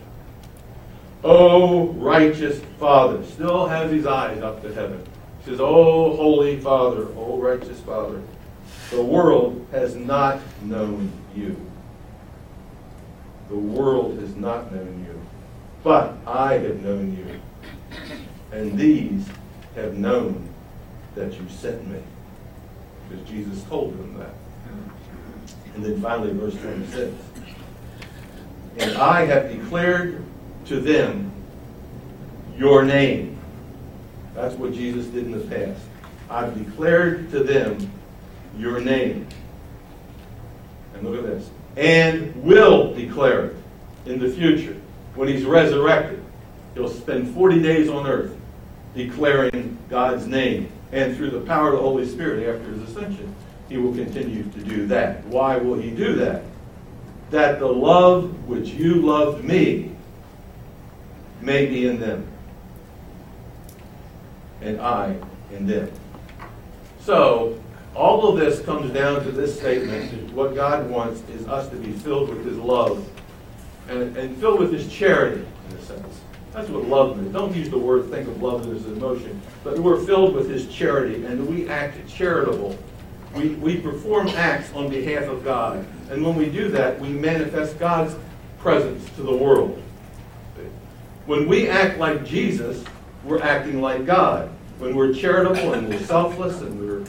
Oh, 1.26 1.88
righteous 1.88 2.62
Father, 2.80 3.26
still 3.26 3.68
has 3.68 3.92
his 3.92 4.06
eyes 4.06 4.42
up 4.42 4.62
to 4.62 4.74
heaven. 4.74 5.06
Says, 5.48 5.62
Oh, 5.62 6.14
holy 6.18 6.60
Father, 6.60 7.08
oh, 7.16 7.40
righteous 7.40 7.80
Father, 7.80 8.22
the 8.92 9.02
world 9.02 9.66
has 9.72 9.96
not 9.96 10.42
known 10.62 11.10
you. 11.34 11.56
The 13.48 13.56
world 13.56 14.20
has 14.20 14.36
not 14.36 14.74
known 14.74 15.06
you, 15.08 15.22
but 15.86 16.18
I 16.28 16.56
have 16.56 16.82
known 16.84 17.16
you. 17.16 17.40
And 18.52 18.78
these 18.78 19.26
have 19.76 19.98
known 19.98 20.50
that 21.16 21.32
you 21.40 21.48
sent 21.48 21.88
me. 21.88 22.02
Because 23.08 23.26
Jesus 23.30 23.64
told 23.70 23.98
them 23.98 24.18
that. 24.18 24.34
And 25.76 25.86
then 25.86 26.02
finally, 26.02 26.34
verse 26.34 26.56
26. 26.56 27.14
And 28.80 28.98
I 28.98 29.24
have 29.24 29.50
declared 29.50 30.26
to 30.66 30.82
them 30.82 31.32
your 32.58 32.84
name. 32.84 33.37
That's 34.38 34.54
what 34.54 34.72
Jesus 34.72 35.08
did 35.08 35.26
in 35.26 35.32
the 35.32 35.40
past. 35.40 35.82
I've 36.30 36.56
declared 36.64 37.32
to 37.32 37.40
them 37.40 37.92
your 38.56 38.80
name. 38.80 39.28
And 40.94 41.04
look 41.04 41.18
at 41.18 41.24
this. 41.24 41.50
And 41.76 42.36
will 42.44 42.94
declare 42.94 43.46
it 43.46 43.56
in 44.06 44.20
the 44.20 44.30
future. 44.30 44.78
When 45.16 45.28
he's 45.28 45.44
resurrected, 45.44 46.24
he'll 46.76 46.88
spend 46.88 47.34
40 47.34 47.64
days 47.64 47.90
on 47.90 48.06
earth 48.06 48.38
declaring 48.94 49.76
God's 49.90 50.28
name. 50.28 50.72
And 50.92 51.18
through 51.18 51.32
the 51.32 51.42
power 51.42 51.70
of 51.70 51.74
the 51.74 51.82
Holy 51.82 52.08
Spirit 52.08 52.48
after 52.48 52.72
his 52.74 52.84
ascension, 52.92 53.34
he 53.68 53.78
will 53.78 53.96
continue 53.96 54.44
to 54.44 54.60
do 54.60 54.86
that. 54.86 55.26
Why 55.26 55.58
will 55.58 55.80
he 55.80 55.90
do 55.90 56.14
that? 56.14 56.44
That 57.32 57.58
the 57.58 57.66
love 57.66 58.48
which 58.48 58.70
you 58.70 59.02
loved 59.02 59.44
me 59.44 59.94
may 61.42 61.66
be 61.66 61.88
in 61.88 62.00
them, 62.00 62.28
and 64.68 64.82
I 64.82 65.16
in 65.52 65.66
them. 65.66 65.92
So, 67.00 67.62
all 67.96 68.28
of 68.28 68.40
this 68.40 68.62
comes 68.62 68.92
down 68.92 69.24
to 69.24 69.32
this 69.32 69.58
statement. 69.58 70.32
What 70.34 70.54
God 70.54 70.90
wants 70.90 71.22
is 71.30 71.48
us 71.48 71.70
to 71.70 71.76
be 71.78 71.92
filled 71.92 72.30
with 72.30 72.46
His 72.46 72.58
love 72.58 73.08
and, 73.90 74.16
and 74.16 74.38
filled 74.38 74.60
with 74.60 74.72
His 74.72 74.92
charity, 74.92 75.46
in 75.70 75.78
a 75.78 75.82
sense. 75.82 76.22
That's 76.52 76.70
what 76.70 76.86
love 76.86 77.20
is. 77.26 77.32
Don't 77.32 77.56
use 77.56 77.70
the 77.70 77.78
word, 77.78 78.10
think 78.10 78.28
of 78.28 78.42
love 78.42 78.72
as 78.74 78.86
an 78.86 78.98
emotion. 78.98 79.42
But 79.64 79.80
we're 79.80 80.04
filled 80.06 80.36
with 80.36 80.50
His 80.50 80.68
charity, 80.68 81.26
and 81.26 81.48
we 81.48 81.68
act 81.70 82.08
charitable. 82.08 82.78
We, 83.36 83.50
we 83.56 83.80
perform 83.80 84.28
acts 84.30 84.74
on 84.74 84.90
behalf 84.90 85.24
of 85.24 85.44
God. 85.44 85.86
And 86.10 86.26
when 86.26 86.36
we 86.36 86.50
do 86.50 86.70
that, 86.70 87.00
we 87.00 87.10
manifest 87.10 87.80
God's 87.80 88.16
presence 88.60 89.10
to 89.16 89.24
the 89.24 89.36
world. 89.36 89.82
When 91.26 91.48
we 91.48 91.68
act 91.68 92.00
like 92.00 92.26
Jesus, 92.26 92.84
we're 93.24 93.42
acting 93.42 93.82
like 93.82 94.06
God. 94.06 94.50
When 94.80 94.96
we're 94.96 95.14
charitable 95.14 95.74
and 95.74 95.90
we're 95.90 96.00
selfless 96.00 96.62
and 96.62 96.80
we're 96.80 97.00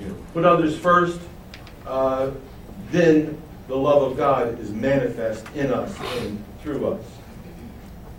you 0.00 0.08
know, 0.08 0.16
put 0.34 0.44
others 0.44 0.78
first, 0.78 1.20
uh, 1.86 2.30
then 2.90 3.40
the 3.68 3.76
love 3.76 4.02
of 4.02 4.16
God 4.16 4.58
is 4.60 4.70
manifest 4.70 5.46
in 5.54 5.72
us 5.72 5.96
and 6.18 6.42
through 6.62 6.86
us. 6.92 7.04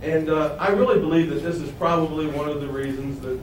And 0.02 0.30
uh, 0.30 0.56
I 0.60 0.70
really 0.70 1.00
believe 1.00 1.30
that 1.30 1.42
this 1.42 1.58
is 1.58 1.72
probably 1.72 2.28
one 2.28 2.50
of 2.50 2.62
the 2.62 2.68
reasons 2.68 3.20
that 3.22 3.40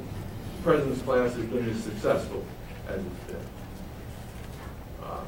President's 0.63 1.03
class 1.03 1.35
has 1.35 1.45
been 1.47 1.69
as 1.69 1.83
successful 1.83 2.45
as 2.89 3.01
it's 3.01 3.33
been. 3.33 3.47
Uh, 5.03 5.25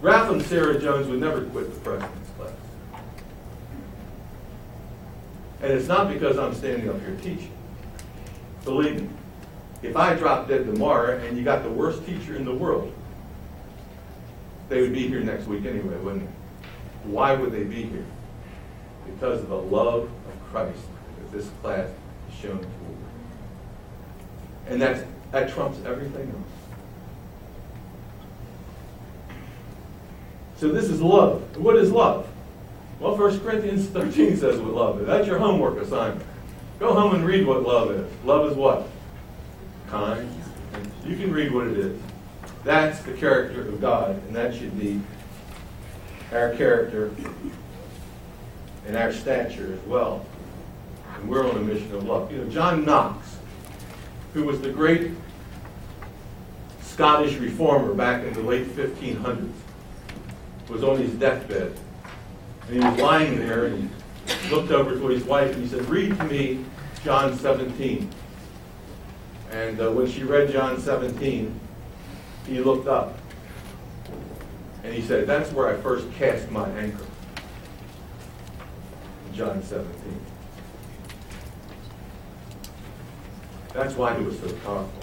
Ralph 0.00 0.30
and 0.30 0.42
Sarah 0.42 0.80
Jones 0.80 1.08
would 1.08 1.20
never 1.20 1.44
quit 1.46 1.72
the 1.72 1.80
President's 1.80 2.30
class. 2.38 2.52
And 5.60 5.72
it's 5.72 5.88
not 5.88 6.12
because 6.12 6.38
I'm 6.38 6.54
standing 6.54 6.88
up 6.88 7.00
here 7.00 7.16
teaching. 7.22 7.52
Believe 8.68 9.00
me, 9.00 9.08
if 9.82 9.96
I 9.96 10.14
dropped 10.14 10.48
dead 10.48 10.66
tomorrow 10.66 11.16
and 11.16 11.38
you 11.38 11.42
got 11.42 11.62
the 11.62 11.70
worst 11.70 12.04
teacher 12.04 12.36
in 12.36 12.44
the 12.44 12.52
world, 12.52 12.92
they 14.68 14.82
would 14.82 14.92
be 14.92 15.08
here 15.08 15.20
next 15.20 15.46
week 15.46 15.64
anyway, 15.64 15.96
wouldn't 15.96 16.26
they? 16.26 17.10
Why 17.10 17.34
would 17.34 17.50
they 17.50 17.64
be 17.64 17.84
here? 17.84 18.04
Because 19.06 19.40
of 19.40 19.48
the 19.48 19.56
love 19.56 20.02
of 20.02 20.50
Christ 20.50 20.82
that 21.16 21.32
this 21.32 21.48
class 21.62 21.88
has 21.88 22.38
shown 22.38 22.58
forward. 22.58 22.98
And 24.66 24.82
that's, 24.82 25.02
that 25.32 25.50
trumps 25.50 25.78
everything 25.86 26.28
else. 26.28 26.52
So 30.58 30.68
this 30.68 30.90
is 30.90 31.00
love. 31.00 31.56
What 31.56 31.76
is 31.76 31.90
love? 31.90 32.28
Well, 33.00 33.16
1 33.16 33.40
Corinthians 33.40 33.86
13 33.86 34.36
says 34.36 34.60
what 34.60 34.74
love 34.74 35.00
is. 35.00 35.06
That's 35.06 35.26
your 35.26 35.38
homework 35.38 35.78
assignment. 35.78 36.26
Go 36.78 36.94
home 36.94 37.14
and 37.14 37.26
read 37.26 37.46
what 37.46 37.64
love 37.64 37.90
is. 37.90 38.06
Love 38.24 38.50
is 38.50 38.56
what? 38.56 38.88
Kind. 39.88 40.32
You 41.04 41.16
can 41.16 41.32
read 41.32 41.52
what 41.52 41.66
it 41.66 41.76
is. 41.76 42.00
That's 42.62 43.00
the 43.00 43.12
character 43.14 43.62
of 43.62 43.80
God, 43.80 44.10
and 44.10 44.36
that 44.36 44.54
should 44.54 44.78
be 44.78 45.00
our 46.32 46.54
character 46.54 47.10
and 48.86 48.96
our 48.96 49.12
stature 49.12 49.72
as 49.72 49.88
well. 49.88 50.24
And 51.16 51.28
we're 51.28 51.48
on 51.48 51.56
a 51.56 51.60
mission 51.60 51.92
of 51.94 52.04
love. 52.04 52.30
You 52.30 52.38
know, 52.38 52.50
John 52.50 52.84
Knox, 52.84 53.38
who 54.34 54.44
was 54.44 54.60
the 54.60 54.70
great 54.70 55.12
Scottish 56.82 57.34
reformer 57.36 57.94
back 57.94 58.24
in 58.24 58.32
the 58.34 58.42
late 58.42 58.66
1500s, 58.68 59.50
was 60.68 60.84
on 60.84 60.98
his 60.98 61.12
deathbed. 61.14 61.74
And 62.66 62.82
he 62.82 62.88
was 62.88 63.00
lying 63.00 63.38
there 63.38 63.66
and 63.66 63.82
he 63.82 63.97
looked 64.50 64.70
over 64.70 64.94
to 64.94 65.06
his 65.08 65.24
wife 65.24 65.54
and 65.54 65.62
he 65.62 65.68
said, 65.68 65.84
Read 65.86 66.16
to 66.16 66.24
me 66.24 66.64
John 67.04 67.36
17. 67.36 68.08
And 69.50 69.80
uh, 69.80 69.90
when 69.90 70.10
she 70.10 70.24
read 70.24 70.50
John 70.52 70.80
17, 70.80 71.58
he 72.46 72.60
looked 72.60 72.88
up 72.88 73.18
and 74.84 74.94
he 74.94 75.02
said, 75.02 75.26
That's 75.26 75.52
where 75.52 75.68
I 75.68 75.80
first 75.80 76.10
cast 76.14 76.50
my 76.50 76.68
anchor. 76.70 77.06
John 79.32 79.62
17. 79.62 79.86
That's 83.72 83.94
why 83.94 84.18
he 84.18 84.24
was 84.24 84.38
so 84.40 84.52
powerful. 84.64 85.02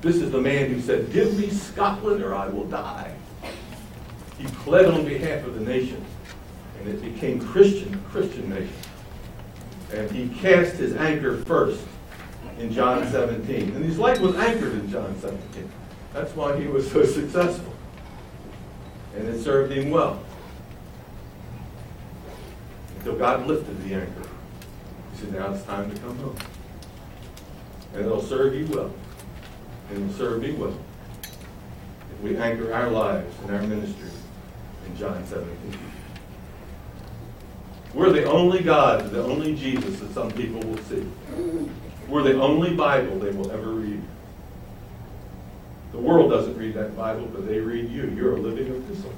This 0.00 0.16
is 0.16 0.30
the 0.30 0.40
man 0.40 0.70
who 0.70 0.80
said, 0.80 1.12
Give 1.12 1.36
me 1.38 1.50
Scotland 1.50 2.22
or 2.22 2.34
I 2.34 2.46
will 2.46 2.66
die. 2.66 3.14
He 4.38 4.44
pled 4.46 4.86
on 4.86 5.04
behalf 5.04 5.44
of 5.46 5.54
the 5.54 5.60
nation, 5.60 6.04
and 6.84 6.94
it 6.94 7.14
became 7.14 7.40
Christian, 7.40 8.02
Christian 8.10 8.50
nation. 8.50 8.74
And 9.92 10.10
he 10.10 10.28
cast 10.40 10.74
his 10.74 10.94
anchor 10.96 11.38
first 11.44 11.82
in 12.58 12.72
John 12.72 13.08
17. 13.10 13.74
And 13.74 13.84
his 13.84 13.98
life 13.98 14.20
was 14.20 14.36
anchored 14.36 14.74
in 14.74 14.90
John 14.90 15.18
17. 15.20 15.70
That's 16.12 16.34
why 16.36 16.60
he 16.60 16.66
was 16.66 16.90
so 16.90 17.04
successful. 17.04 17.72
And 19.16 19.28
it 19.28 19.42
served 19.42 19.72
him 19.72 19.90
well. 19.90 20.22
Until 22.98 23.16
God 23.16 23.46
lifted 23.46 23.82
the 23.84 23.94
anchor. 23.94 24.28
He 25.12 25.20
said, 25.20 25.32
now 25.32 25.54
it's 25.54 25.64
time 25.64 25.90
to 25.90 26.00
come 26.00 26.18
home. 26.18 26.36
And 27.94 28.04
it'll 28.04 28.22
serve 28.22 28.54
you 28.54 28.66
well. 28.66 28.92
And 29.88 30.02
it'll 30.02 30.18
serve 30.18 30.42
me 30.42 30.52
well. 30.52 30.76
If 32.12 32.20
we 32.20 32.36
anchor 32.36 32.74
our 32.74 32.90
lives 32.90 33.34
and 33.42 33.54
our 33.54 33.62
ministry 33.62 34.10
in 34.86 34.96
John 34.98 35.24
17. 35.26 35.93
We're 37.94 38.10
the 38.10 38.24
only 38.24 38.60
God, 38.60 39.10
the 39.10 39.22
only 39.22 39.54
Jesus 39.54 40.00
that 40.00 40.12
some 40.12 40.30
people 40.32 40.60
will 40.60 40.78
see. 40.78 41.06
We're 42.08 42.24
the 42.24 42.40
only 42.40 42.74
Bible 42.74 43.20
they 43.20 43.30
will 43.30 43.52
ever 43.52 43.70
read. 43.70 44.02
The 45.92 45.98
world 45.98 46.30
doesn't 46.30 46.58
read 46.58 46.74
that 46.74 46.96
Bible, 46.96 47.26
but 47.32 47.46
they 47.46 47.60
read 47.60 47.88
you. 47.88 48.12
You're 48.16 48.34
a 48.34 48.40
living 48.40 48.66
epistle. 48.66 49.12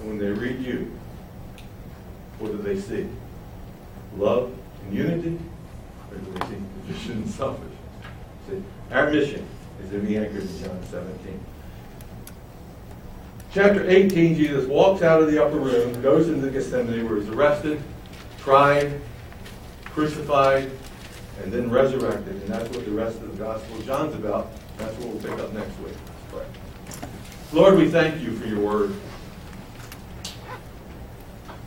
And 0.00 0.08
when 0.08 0.18
they 0.18 0.26
read 0.26 0.60
you, 0.60 0.92
what 2.40 2.50
do 2.50 2.58
they 2.58 2.78
see? 2.80 3.08
Love 4.16 4.52
and 4.82 4.92
unity? 4.92 5.38
Or 6.10 6.18
do 6.18 6.32
they 6.32 6.46
see 6.46 6.62
division 6.86 7.12
and 7.12 7.30
selfishness? 7.30 7.72
See, 8.48 8.62
our 8.90 9.12
mission 9.12 9.46
is 9.82 9.90
to 9.90 10.00
be 10.00 10.16
anchored 10.16 10.42
in 10.42 10.58
John 10.58 10.82
17. 10.90 11.40
Chapter 13.56 13.88
18, 13.88 14.34
Jesus 14.34 14.66
walks 14.66 15.00
out 15.00 15.22
of 15.22 15.30
the 15.32 15.42
upper 15.42 15.56
room, 15.56 16.02
goes 16.02 16.28
into 16.28 16.50
Gethsemane 16.50 17.08
where 17.08 17.18
he's 17.18 17.30
arrested, 17.30 17.82
tried, 18.38 19.00
crucified, 19.86 20.70
and 21.42 21.50
then 21.50 21.70
resurrected. 21.70 22.34
And 22.34 22.48
that's 22.48 22.68
what 22.76 22.84
the 22.84 22.90
rest 22.90 23.16
of 23.22 23.32
the 23.32 23.42
Gospel 23.42 23.78
of 23.78 23.86
John's 23.86 24.14
about. 24.14 24.50
That's 24.76 24.94
what 24.98 25.08
we'll 25.08 25.22
pick 25.22 25.42
up 25.42 25.54
next 25.54 25.74
week. 25.78 25.94
Lord, 27.50 27.78
we 27.78 27.88
thank 27.88 28.22
you 28.22 28.36
for 28.36 28.46
your 28.46 28.60
word. 28.60 28.94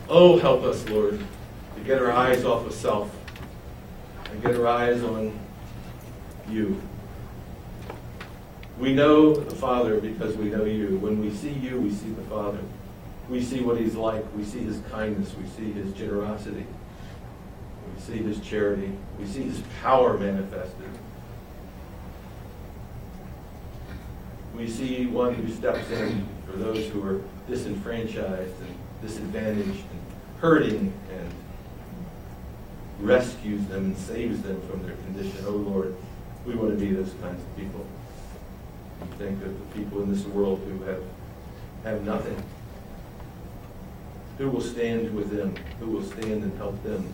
Oh, 0.07 0.37
help 0.37 0.61
us, 0.61 0.87
Lord, 0.89 1.19
to 1.75 1.81
get 1.85 1.99
our 1.99 2.11
eyes 2.11 2.45
off 2.45 2.67
of 2.67 2.73
self 2.75 3.11
and 4.29 4.43
get 4.43 4.55
our 4.57 4.67
eyes 4.67 5.01
on 5.01 5.39
you. 6.47 6.79
We 8.79 8.93
know 8.93 9.33
the 9.33 9.55
Father 9.55 9.99
because 9.99 10.37
we 10.37 10.45
know 10.45 10.63
you. 10.63 10.97
When 10.99 11.19
we 11.19 11.31
see 11.31 11.51
you, 11.51 11.81
we 11.81 11.91
see 11.91 12.11
the 12.11 12.21
Father. 12.23 12.59
We 13.29 13.43
see 13.43 13.59
what 13.59 13.77
he's 13.77 13.95
like. 13.95 14.25
We 14.35 14.45
see 14.45 14.59
his 14.59 14.79
kindness. 14.89 15.35
We 15.35 15.47
see 15.49 15.71
his 15.73 15.93
generosity. 15.93 16.65
We 17.93 18.01
see 18.01 18.17
his 18.23 18.39
charity. 18.39 18.93
We 19.19 19.25
see 19.25 19.43
his 19.43 19.61
power 19.81 20.17
manifested. 20.17 20.89
We 24.55 24.69
see 24.69 25.07
one 25.07 25.33
who 25.33 25.51
steps 25.51 25.89
in 25.89 26.25
for 26.45 26.57
those 26.57 26.87
who 26.87 27.05
are 27.05 27.21
disenfranchised 27.49 28.61
and 28.61 28.77
disadvantaged 29.01 29.67
and 29.67 30.01
hurting 30.39 30.93
and 31.11 31.29
rescues 33.01 33.65
them 33.67 33.85
and 33.85 33.97
saves 33.97 34.41
them 34.41 34.61
from 34.69 34.83
their 34.83 34.95
condition. 34.95 35.43
Oh 35.45 35.51
Lord, 35.51 35.95
we 36.45 36.55
want 36.55 36.71
to 36.71 36.77
be 36.77 36.93
those 36.93 37.13
kinds 37.21 37.41
of 37.41 37.57
people. 37.57 37.85
We 39.01 39.07
think 39.17 39.43
of 39.43 39.57
the 39.57 39.79
people 39.79 40.01
in 40.03 40.13
this 40.13 40.25
world 40.25 40.61
who 40.67 40.83
have, 40.83 41.03
have 41.83 42.03
nothing. 42.05 42.41
Who 44.37 44.49
will 44.49 44.61
stand 44.61 45.13
with 45.13 45.31
them? 45.31 45.55
Who 45.79 45.87
will 45.87 46.03
stand 46.03 46.43
and 46.43 46.57
help 46.57 46.81
them? 46.83 47.11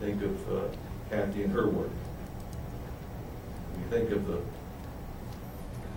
Think 0.00 0.22
of 0.22 0.52
uh, 0.52 0.62
Kathy 1.10 1.44
and 1.44 1.52
her 1.52 1.68
work. 1.68 1.90
We 3.76 3.96
think 3.96 4.10
of 4.10 4.26
the 4.26 4.40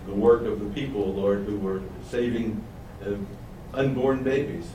the 0.06 0.12
work 0.12 0.42
of 0.42 0.60
the 0.60 0.70
people, 0.70 1.14
Lord, 1.14 1.44
who 1.44 1.58
were 1.58 1.80
saving 2.10 2.62
uh, 3.04 3.14
unborn 3.72 4.22
babies. 4.22 4.66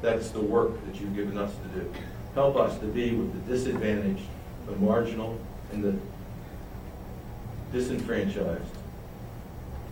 That's 0.00 0.30
the 0.30 0.40
work 0.40 0.84
that 0.86 1.00
you've 1.00 1.14
given 1.14 1.36
us 1.36 1.52
to 1.52 1.80
do. 1.80 1.92
Help 2.34 2.56
us 2.56 2.78
to 2.78 2.86
be 2.86 3.12
with 3.12 3.32
the 3.34 3.52
disadvantaged, 3.52 4.22
the 4.66 4.76
marginal, 4.76 5.38
and 5.72 5.82
the 5.82 5.96
disenfranchised. 7.72 8.62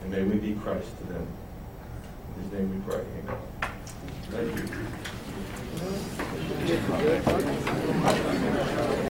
And 0.03 0.11
may 0.11 0.23
we 0.23 0.37
be 0.37 0.55
Christ 0.61 0.97
to 0.99 1.05
them. 1.13 1.27
In 2.37 2.43
his 2.43 2.53
name 2.53 2.71
we 2.75 2.81
pray. 2.93 3.05
Amen. 3.21 3.39
Thank 4.31 4.57
you. 8.31 8.46